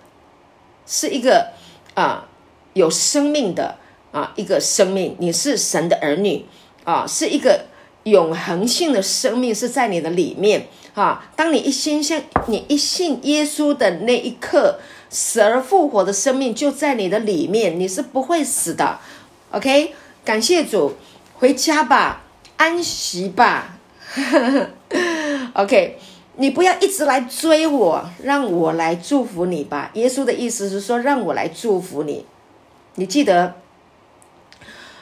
[0.87, 1.53] 是一个
[1.95, 2.29] 啊
[2.73, 3.77] 有生命的
[4.11, 6.47] 啊一个生命，你是神的儿女
[6.85, 7.67] 啊，是一个
[8.05, 11.31] 永恒性的生命是在你的里面啊。
[11.37, 14.81] 当你一心向你一信耶稣的那一刻。
[15.15, 18.99] 死而复活的生命就在你的里面，你是不会死的。
[19.51, 20.95] OK，感谢主，
[21.35, 22.23] 回家吧，
[22.57, 23.77] 安息吧。
[25.55, 25.99] OK，
[26.37, 29.91] 你不要一直来追我，让我来祝福你吧。
[29.95, 32.25] 耶稣的意思是说，让我来祝福你。
[32.95, 33.55] 你记得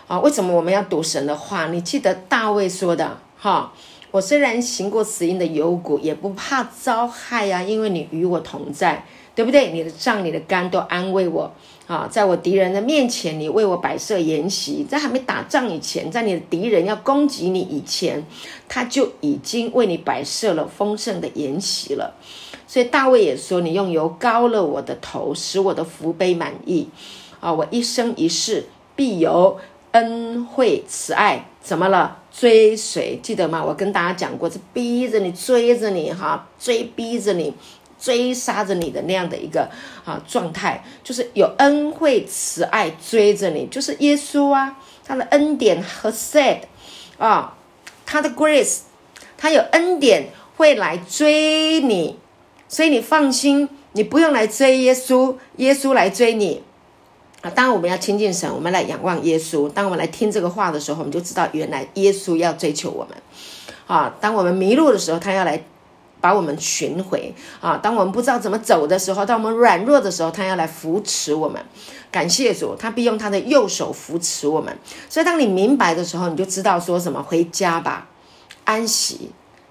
[0.08, 0.18] 啊？
[0.20, 1.66] 为什么我们要读神的话？
[1.66, 3.72] 你记得大卫说的哈？
[4.12, 9.04] 我虽然行过死荫的幽谷，也不怕遭害呀，因为你与我同在。
[9.32, 9.70] 对不对？
[9.70, 11.50] 你的杖、你的肝都安慰我
[11.90, 12.06] 啊！
[12.08, 14.84] 在我敌人的面前，你为我摆设筵席。
[14.84, 18.24] 在还没打仗以前，在你的敌人要攻击你以前，
[18.68, 22.14] 他就已经为你摆设了丰盛的筵席了。
[22.68, 26.88] 所以大卫也说：“你用油膏了我的头，使我的福杯满溢
[27.40, 27.52] 啊！
[27.52, 29.58] 我一生一世必有
[29.90, 32.18] 恩惠慈爱，怎么了？
[32.30, 33.64] 追随，记得吗？
[33.64, 37.52] 我跟大家讲过，是逼着你追着你哈，追逼着你。”
[38.00, 39.68] 追杀着你的那样的一个
[40.06, 46.60] 啊状态，就是有恩惠慈爱追着你，就是耶稣啊，他的恩典和 said
[47.18, 47.54] 啊，
[48.06, 48.78] 他的 grace，
[49.36, 52.18] 他有恩典会来追你，
[52.68, 56.62] 所以你放心，你不用来追耶稣，耶稣来追你
[57.42, 57.50] 啊。
[57.50, 59.68] 当我们要亲近神，我们来仰望耶稣。
[59.68, 63.16] 当我们来听这个话的时候，我们就知道原来耶稣要追求我们
[63.86, 64.16] 啊。
[64.22, 65.62] 当我们迷路的时候，他要来。
[66.20, 67.76] 把我们寻回啊！
[67.78, 71.60] 当我们不知道怎么走的时候，当我们软弱的时候，他要来扶持我们。
[72.10, 74.76] 感谢主，他必用他的右手扶持我们。
[75.08, 78.08] 所以，当你明白的时候，你就知道说什么：回家吧，
[78.64, 79.30] 安息。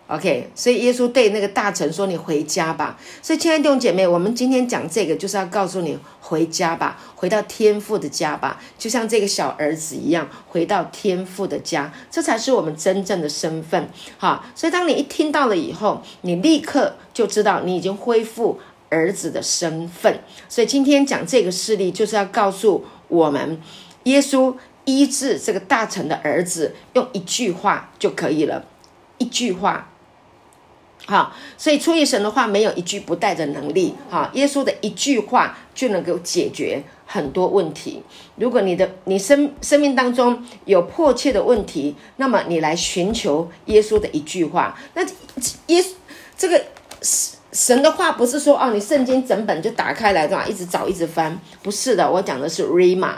[0.09, 13.87] OK，所以耶稣对那个大臣说：“你回家吧。”所以，亲爱的弟兄姐妹，我们今天讲这个，就是要告诉你回家吧，回到天父的家吧，就像这个小儿子一样，回到天父的家，这才是我们真正的身份。
[14.17, 20.21] 哈，所以当你一听到了以后，你立刻就知道你已经恢复儿子的身份。
[20.47, 23.61] 所以今天讲这个事例，就是要告诉我们，
[24.05, 28.65] 耶稣医治这个大臣的儿子，用一句话就可以了，
[29.19, 29.88] 一句话。
[31.09, 33.95] 好，所以出于神的话，没有一句不带着能力。
[34.11, 38.03] 哈，耶稣的一句话就能够解决很多问题。
[38.35, 44.77] 如果你的你生生命当中有迫切的问题，那么你来寻求耶稣的一句话。
[44.93, 45.01] 那
[45.65, 45.83] 耶
[46.37, 46.63] 这个
[47.51, 50.45] 神的话不是说哦，你圣经整本就打开来对吧？
[50.45, 52.07] 一直找一直翻，不是的。
[52.11, 53.15] 我讲的是 rima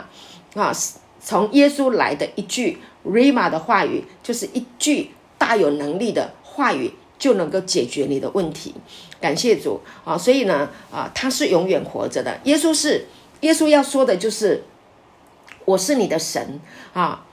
[0.54, 0.72] 啊，
[1.20, 6.90] 从耶稣来的一句 “rima” 的话语，就是一句大有能力的话语，
[7.22, 8.74] 就能够解决你的问题。
[9.20, 10.18] 感谢主啊！
[10.18, 12.40] 所以呢，啊，他是永远活着的。
[12.42, 13.06] 耶稣是
[13.42, 14.64] 耶稣要说的就是，
[15.64, 16.58] 我是你的神
[16.92, 17.24] 啊，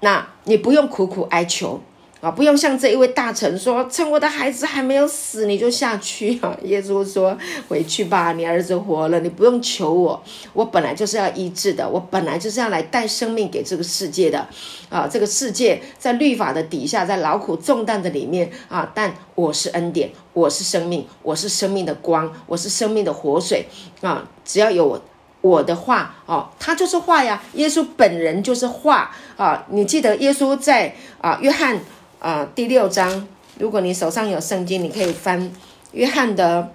[0.00, 1.80] 那你不用苦苦哀求。
[2.18, 6.56] 啊，不用像这一位大臣说，趁我的孩子还没有死，你就下去啊！
[6.62, 7.36] 耶稣说
[7.68, 14.48] ：“回去吧，你儿子活了，你不用求我，我本来就是要医治的，我本来就是要来带生命给这个世界的。
[14.88, 23.66] 啊，这个世界在律法的底下，在劳苦重担的里面啊，但我是恩典，我是生命，我是生命的光，我是生命的活水
[24.00, 24.26] 啊！
[24.42, 25.02] 只要有我
[25.42, 29.66] 我的话哦，他就是话呀，耶稣本人就是话啊！
[29.68, 31.78] 你记得耶稣在啊，约翰。
[32.18, 35.52] 啊，第六章，如果你手上有圣经，你可以翻
[35.92, 36.72] 约翰的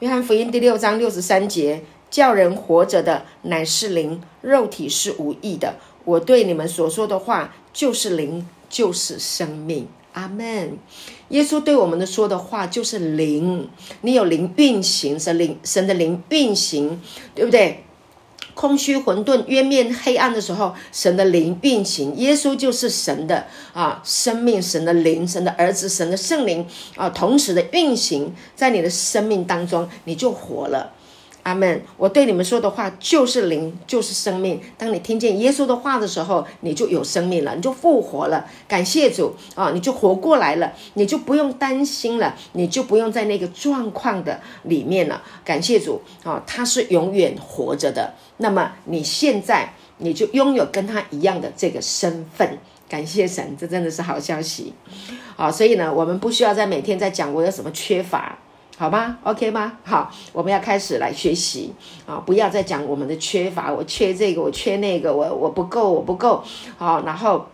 [0.00, 5.76] 约翰福音第六章六十三节，叫人活着的乃是灵，肉体是无益的。
[6.04, 9.86] 我对你们所说的话就是灵，就是生命。
[10.12, 10.76] 阿门。
[11.28, 13.68] 耶稣对我们的说的话就是灵，
[14.00, 17.00] 你有灵运行，神灵神的灵运行，
[17.34, 17.84] 对不对？
[18.60, 30.92] 空虚混沌渊面黑暗的时候，神的灵运行，耶稣就是神的啊生命，神的灵，神的儿子，神的圣灵啊，同时的运行在你的生命当中，你就活了。
[31.42, 31.82] 阿门！
[31.96, 34.60] 我对你们说的话就是灵，就是生命。
[34.76, 38.46] 当你听见耶稣的话的时候，你就有生命了，你就复活了。
[38.68, 45.22] 感谢主啊，你就活过来了，你就不用担心了，你就不用在那个状况的里面了。
[45.44, 48.14] 感谢主啊，他是永远活着的。
[48.38, 52.58] 那么你现在你就拥有跟他一样的这个身份。
[52.88, 54.74] 感谢神，这真的是好消息
[55.36, 55.48] 啊！
[55.48, 58.36] 所以呢，我们不需要在每天在讲我有什么缺乏。
[58.80, 59.76] 好吗？OK 吗？
[59.84, 61.70] 好，我们要开始来学习
[62.06, 62.16] 啊！
[62.24, 66.42] 不要再讲我们的缺乏，我缺这个，我缺那个，我我不够，我不够。
[66.78, 67.44] 好，然后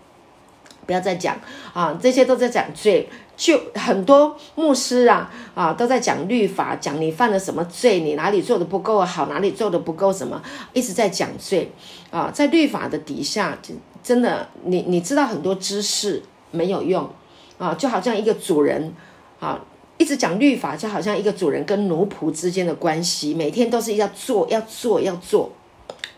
[0.86, 1.36] 不要再讲
[1.74, 3.08] 啊，这些都在讲罪。
[3.36, 10.40] 就很多牧师啊啊都在讲律法，讲你犯了什么罪，你哪里做的不够好，哪里做的不够什么，
[10.74, 11.72] 一直在讲罪
[12.12, 12.30] 啊。
[12.32, 13.58] 在律法的底下，
[14.00, 16.22] 真的，你你知道很多知识
[16.52, 17.10] 没有用
[17.58, 18.94] 啊，就好像一个主人
[19.40, 19.60] 啊。
[19.98, 25.50] 一直讲律法，就好像一个主人跟奴仆之间的关系，每天都是要做、要做、要做。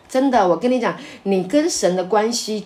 [0.09, 2.65] 真的，我跟你讲，你跟神的关系，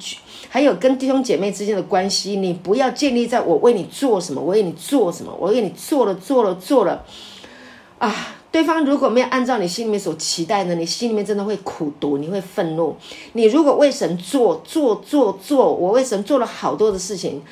[0.48, 7.04] 还有跟弟兄姐妹之间的关系，你不要建立在我为你做什么，我为你做什么，我为你做了、做了、做了。
[7.98, 12.96] 啊，对方如果没有按照你心里面所期待的，你心里面真的会苦读，你会愤怒。
[13.32, 17.42] 你如果为神做、做、做、做，我为神做了好多的事情。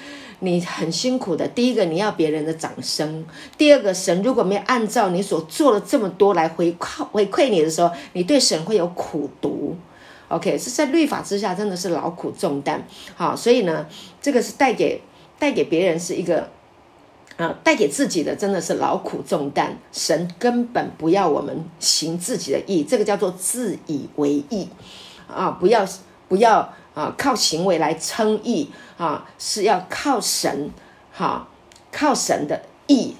[0.42, 3.24] 你很辛苦的，第一个你要别人的掌声，
[3.58, 9.76] 第二个神如果没有按照你所做了这么多来回馈回馈你的时候，你对神会有苦读
[10.28, 12.82] ，OK，是在律法之下真的是劳苦重担，
[13.14, 13.86] 好，所以呢，
[14.22, 15.02] 这个是带给
[15.38, 16.48] 带给别人是一个
[17.36, 24.68] 啊，带给自己的真的是劳苦重担，神根本不要我们行自己的意，这个叫做自以为意
[25.28, 25.86] 啊，不要
[26.28, 26.72] 不要。
[26.92, 28.68] 啊，靠行为来称义
[28.98, 30.70] 啊，是要靠神，
[31.12, 31.48] 哈，
[31.92, 33.14] 靠神的义，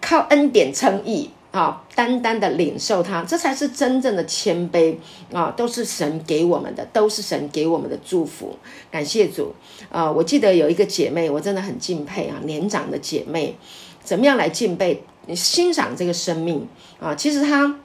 [0.00, 4.96] 靠恩典称义啊，单单的领受它，这才是真正的谦卑
[5.32, 8.56] 啊，都是神给我们的，都是神给我们的祝福，
[8.90, 9.54] 感谢主
[9.90, 10.10] 啊！
[10.10, 13.56] 我记得有一个姐妹，我真的很敬佩啊，年长的姐妹，
[14.02, 15.04] 怎么样来敬佩、
[15.34, 16.66] 欣赏这个生命
[16.98, 17.14] 啊？
[17.14, 17.76] 其实她，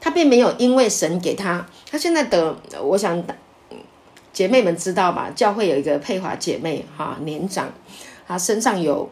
[0.00, 3.20] 她并没有因为神给她，她现在的，我想。
[4.38, 5.32] 姐妹们知道吧？
[5.34, 7.68] 教会有一个佩华姐妹哈，年长，
[8.24, 9.10] 她身上有，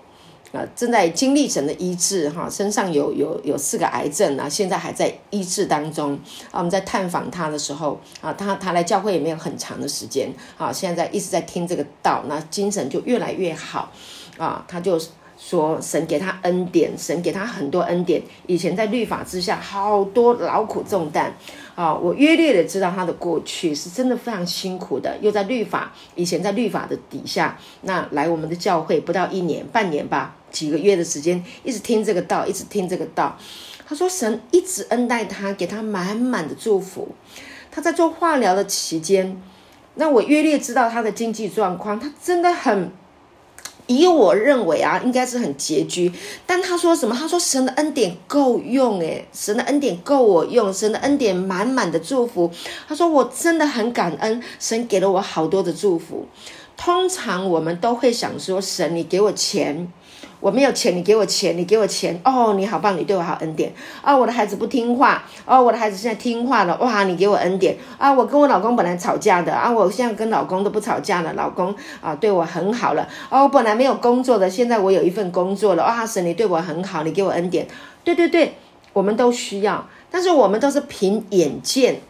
[0.53, 6.13] 呃，正在经历神的医治哈，身上有有有四个癌症啊，现在还在医治当中
[6.53, 6.59] 啊。
[6.59, 13.91] 我们在探访她的时候啊，她她来教会也没有很长的时间啊，现在一直在听这个道，那精神就越来越好
[14.39, 14.65] 啊。
[14.69, 14.97] 她就
[15.37, 18.23] 说神给她恩典，神给她很多恩典。
[18.47, 21.35] 以前在律法之下，好多劳苦重担。
[21.77, 33.37] 啊，我约略的知道他的过去是真的非常辛苦的，又在律法以前在律法的底下，那来我们的教会不到一年半年吧，几个月的时间，一直听这个道，一直听这个道。
[33.87, 37.15] 他说神一直恩待他，给他满满的祝福。
[37.71, 39.41] 他在做化疗的期间，
[39.97, 42.91] 那我约略知道他的经济状况，他真的很。
[43.87, 46.13] 以我认为啊，应该是很拮据。
[46.47, 47.15] 但他说什么？
[47.15, 52.51] 他说神的恩典够用，诶，神的恩典够我用，神的恩典满满的祝福。
[52.89, 56.27] 他说我真的很感恩，神给了我好多的祝福。
[56.77, 59.91] 通常我们都会想说，神你给我钱，
[60.41, 63.73] 我没有钱，你给我钱，你给我钱，哦，你好棒，你对我好恩典
[64.03, 64.17] 啊！
[64.17, 68.13] 我的孩子不听话，哦，我的孩子现在听话了，哇，你给我恩典啊！
[68.13, 77.67] 我跟我老公本来吵架的啊，我现在跟老公都不吵架了，老公啊对我很好了，哦，我本来没有工作的，现在我有一份工作了，哇，神你对我很好，你给我恩典，
[78.05, 78.55] 对对对，
[78.93, 82.01] 我们都需要，但是我们都是凭眼见。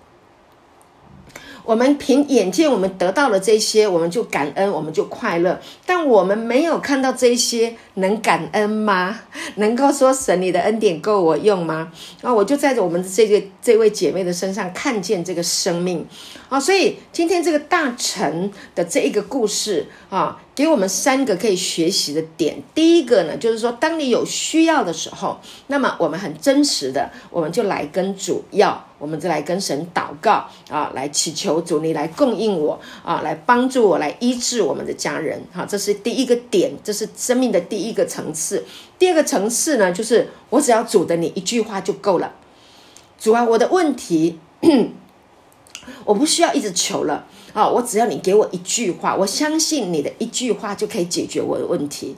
[1.66, 5.60] 我们凭眼见，我们得到了这些，我们就感恩，我们就快乐。
[5.84, 9.18] 但我们没有看到这些，能感恩吗？
[9.56, 11.90] 能够说神你的恩典够我用吗？
[12.22, 16.06] 啊，我就在我们这个这位姐妹的身上看见这个生命
[16.48, 20.40] 啊，所以今天这个大臣的这一个故事啊。
[20.56, 22.56] 给我们三个可以学习的点。
[22.74, 35.42] 第一个呢，就是说，当你有需要的时候，那么我们很真实的，我们就来跟主要，我们再来跟神祷告啊，来祈求主你来供应我啊，来帮助我，来医治我们的家人。
[35.52, 38.64] 哈，这是第一个点，这是生命的第一个层次。
[38.98, 42.34] 第二个层次呢，就是我只要主的你一句话就够了。
[43.18, 44.38] 主啊，我的问题，
[46.04, 47.26] 我不需要一直求了。
[47.52, 47.66] 啊！
[47.66, 52.14] 我只要你给我一句话，我相信你的一句话就可以解决我的问题。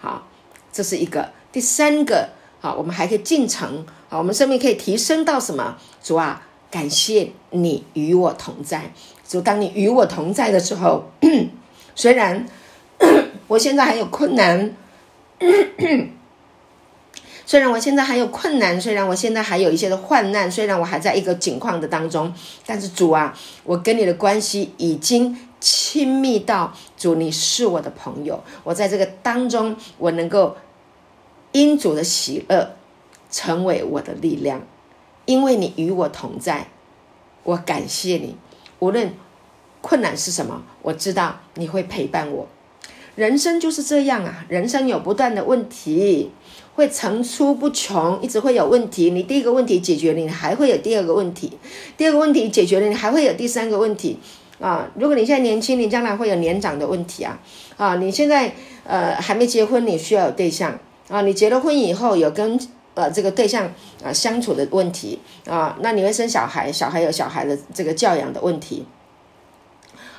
[0.00, 0.26] 好，
[0.72, 1.30] 这是一个。
[1.52, 3.86] 第三个，好，我们还可以进程。
[4.18, 5.76] 我们生命可以提升到什么？
[6.02, 8.92] 主啊，感谢你与我同在。
[9.28, 11.10] 主，当你与我同在的时候，
[11.94, 12.46] 虽然
[13.48, 14.74] 我现在还有困难。
[17.46, 22.32] 虽然我现在还有困难，虽然我现在还有一些的患难，虽然我还在一个境况的当中，
[22.64, 28.42] 但是主啊，我跟你的关系已经亲密到主，你是我的朋友。
[28.62, 30.56] 我在这个当中，我能够
[31.52, 32.76] 因主的喜乐
[33.34, 34.62] 成为我的力量，
[35.24, 36.68] 因为你与我同在，
[37.42, 38.36] 我感谢你。
[38.78, 39.12] 无论
[39.80, 42.46] 困难是什么，我知道你会陪伴我。
[43.16, 46.30] 人生就是这样啊，人生有不断的问题。
[46.76, 49.10] 会层出不穷，一直会有问题。
[49.10, 51.48] 你第一个问题解决了，你还会有第二个问题；
[51.96, 54.18] 第二个问题解决了，你还会有第三个问题。
[54.60, 57.40] 啊，如果你现在年轻，你将来会有年长的问题啊！
[57.76, 58.52] 啊，你现在
[58.84, 60.78] 呃还没结婚，你需要有对象
[61.08, 61.22] 啊！
[61.22, 62.58] 你结了婚以后，有跟
[62.94, 63.72] 呃这个对象
[64.02, 68.86] 啊相处的问题啊，那你会生小孩，小孩有小孩的这个教养的问题。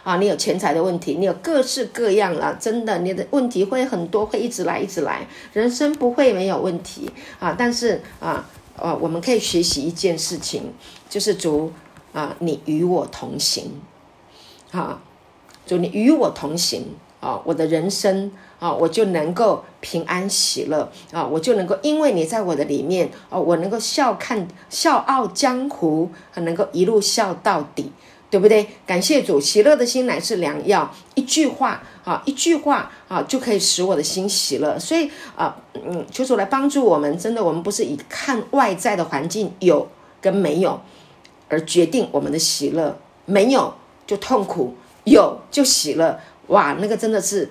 [0.04, 5.26] 啊，你有钱财的问题，你有各式各样了，真的，你的问题会很多，会一直来，一直来。
[5.52, 7.10] 人生不会没有问题
[7.40, 8.48] 啊，但是啊，
[8.78, 10.72] 呃，我们可以学习一件事情，
[11.10, 11.74] 就是主
[12.14, 13.82] 啊，你与我同行，
[14.70, 15.02] 啊，
[15.66, 16.86] 主你与我同行
[17.26, 27.92] 啊，我的人生啊，我就能够平安喜乐啊，我就能够因为你在我的里面啊，我能够笑看笑傲江湖，能够一路笑到底。
[28.28, 28.68] 对不对？
[28.86, 30.92] 感谢主，喜乐的心乃是良药。
[31.14, 34.78] 一句话啊，一句话啊，就可以使我的心喜乐。
[34.78, 37.18] 所以啊，嗯，求主来帮助我们。
[37.18, 39.88] 真的，我们不是以看外在的环境有
[40.20, 40.82] 跟没有
[41.48, 43.74] 而决定我们的喜乐，没有
[44.06, 44.74] 就痛苦，
[45.06, 46.20] 有就喜乐。
[46.48, 47.50] 哇，那个真的是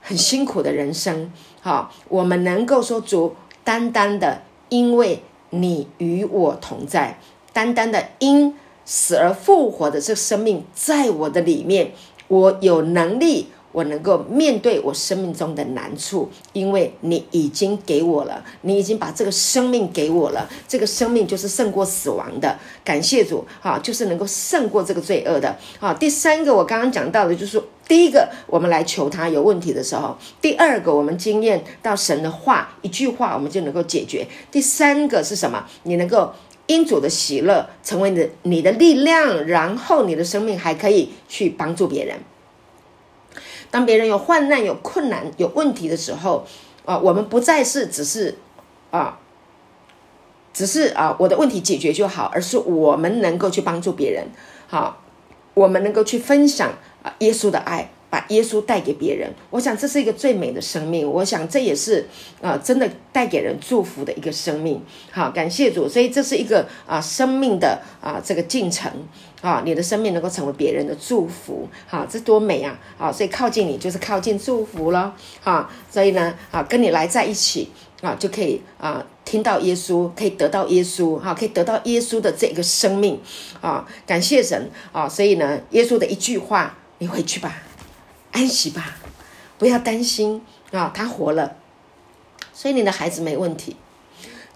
[0.00, 1.32] 很辛苦的人生。
[1.60, 3.34] 好，我们能够说足，
[3.64, 7.18] 单单的因为你与我同在，
[7.52, 8.54] 单单的因。
[8.82, 11.92] 死而复活的这生命在我的里面，
[12.26, 35.64] 我有能力，我能够面对我生命中的难处，因为你已经给我了，你已经把这个生命给我了，这个生命就是胜过死亡的，感谢主，哈，就是能够胜过这个罪恶的，啊，第三个我刚刚讲到的，就是第一个，我们来求他有问题的时候，第二个，我们经验到神的话，一句话我们就能够解决，第三个是什么？
[35.84, 36.32] 你能够。
[36.66, 42.16] 因主的喜乐成为你的你的力量，然后你的生命还可以去帮助别人。
[43.70, 46.44] 当别人有患难、有困难、有问题的时候，
[46.84, 48.36] 啊，我们不再是只是
[48.90, 49.18] 啊，
[50.52, 54.28] 只是啊，我的问题解决就好，而是我们能够去帮助别人，
[54.66, 55.02] 好，
[55.54, 56.70] 我们能够去分享
[57.02, 57.90] 啊耶稣的爱。
[58.10, 61.08] 把耶稣带给别人，我想这是一个最美的生命。
[61.08, 62.06] 我想这也是
[62.42, 64.82] 啊，真的带给人祝福的一个生命。
[65.12, 68.90] 好，感谢主，所以这是一个啊生命的啊这个进程
[69.40, 71.68] 啊，你的生命能够成为别人的祝福。
[71.86, 72.76] 好，这多美啊！
[72.98, 75.14] 好，所以靠近你就是靠近祝福了。
[75.40, 77.68] 好，所以呢啊，跟你来在一起
[78.02, 83.20] 啊，就可以啊听到耶稣，可以得到耶稣，哈，可以得到耶稣的这个生命
[83.60, 83.86] 啊。
[84.04, 85.08] 感谢神啊！
[85.08, 87.62] 所以呢，耶稣的一句话，你回去吧。
[88.32, 88.96] 安息吧，
[89.58, 90.90] 不要担心啊！
[90.94, 91.56] 他活了，
[92.52, 93.76] 所以你的孩子没问题。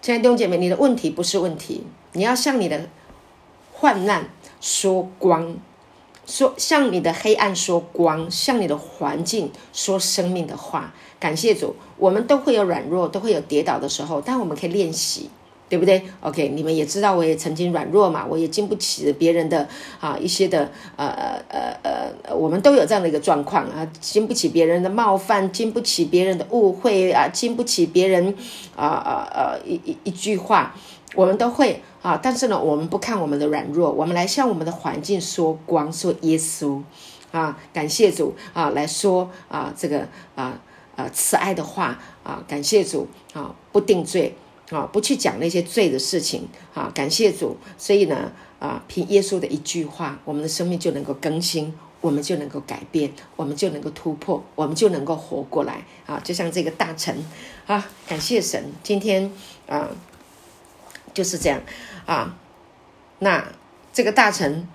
[0.00, 2.88] 亲爱的弟兄姐妹，你的问题不是问题，你要向你的
[3.72, 4.28] 患难
[4.60, 5.56] 说光
[6.26, 10.94] 说向你的黑暗说光，向你的环境说生命的话。
[11.18, 15.30] 感谢主，我们都会有软弱，都会有跌倒的时候，但我们可以练习。
[15.74, 19.66] 对不对？OK，你们也知道，我也曾经软弱嘛，我也经不起别人的
[19.98, 28.32] 啊一些的呃呃呃呃，我们都有这样的一个状况啊，经不起别人的冒犯，经不起别人的误会啊，经不起别人
[28.76, 30.76] 啊啊啊一一一句话，
[31.16, 32.20] 我们都会啊。
[32.22, 36.80] 但是呢，我们不看我们的软弱，我们来向我们的环境说光，说耶稣
[37.32, 40.06] 啊，感谢主啊，来说啊这个
[40.36, 40.60] 啊
[40.94, 44.36] 啊慈爱的话啊，感谢主啊，不定罪。
[44.70, 46.90] 啊，不去讲那些罪的事情啊！
[46.94, 56.18] 感谢主，所以呢，啊，凭耶稣的一句话，我们的生命就能够更新，我们就能够改变，我们就能够突破，我们就能够活过来啊！
[56.24, 57.14] 就像这个大臣
[57.66, 59.30] 啊，感谢神，今天
[59.66, 59.90] 啊
[61.12, 61.60] 就是这样
[62.06, 62.34] 啊。
[63.18, 63.46] 那
[63.92, 64.66] 这个大臣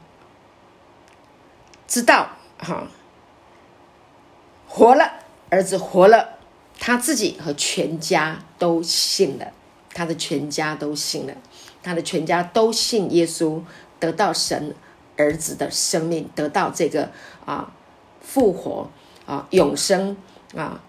[1.88, 2.30] 知道
[2.60, 2.88] 哈，
[4.68, 5.14] 活了，
[5.50, 6.38] 儿子活了，
[6.80, 9.52] 他自己和全家都信了。
[10.00, 11.34] 他的全家都信了，
[11.84, 13.62] 他的全家都信耶稣，
[14.00, 14.74] 得到神
[15.18, 17.12] 儿子的生命，得到这个
[17.46, 17.70] 啊
[18.22, 18.90] 复活
[19.26, 20.16] 啊永生
[20.56, 20.82] 啊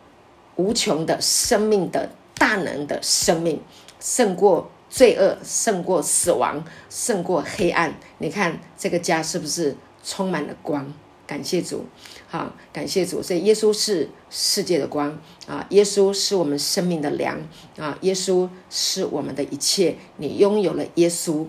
[0.54, 3.61] 无穷的生命的大能的生命，
[3.98, 7.92] 胜过罪恶，胜过死亡，胜过黑暗。
[8.18, 10.94] 你看这个家是不是充满了光？
[11.26, 11.84] 感谢主。
[12.33, 13.20] 好，感谢主。
[13.20, 15.18] 所以耶稣是世界的光
[15.49, 17.37] 啊，耶稣是我们生命的粮
[17.76, 19.97] 啊，耶稣是我们的一切。
[20.18, 21.45] 你拥有了耶稣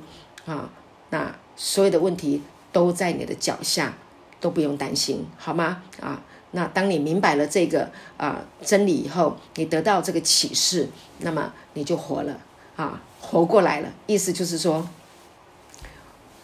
[0.47, 0.71] 啊，
[1.11, 3.95] 那所有的问题都在你的脚下，
[4.39, 5.83] 都不用担心，好吗？
[6.01, 12.39] 啊，那当你明白了这个啊真理以后，你得到这个启示，那么你就活了
[12.75, 13.89] 啊，活过来了。
[14.07, 14.89] 意思就是说，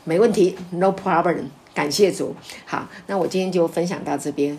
[0.03, 1.45] 没问题，no problem。
[1.77, 4.57] 感谢主，好，那我今天就分享到这边。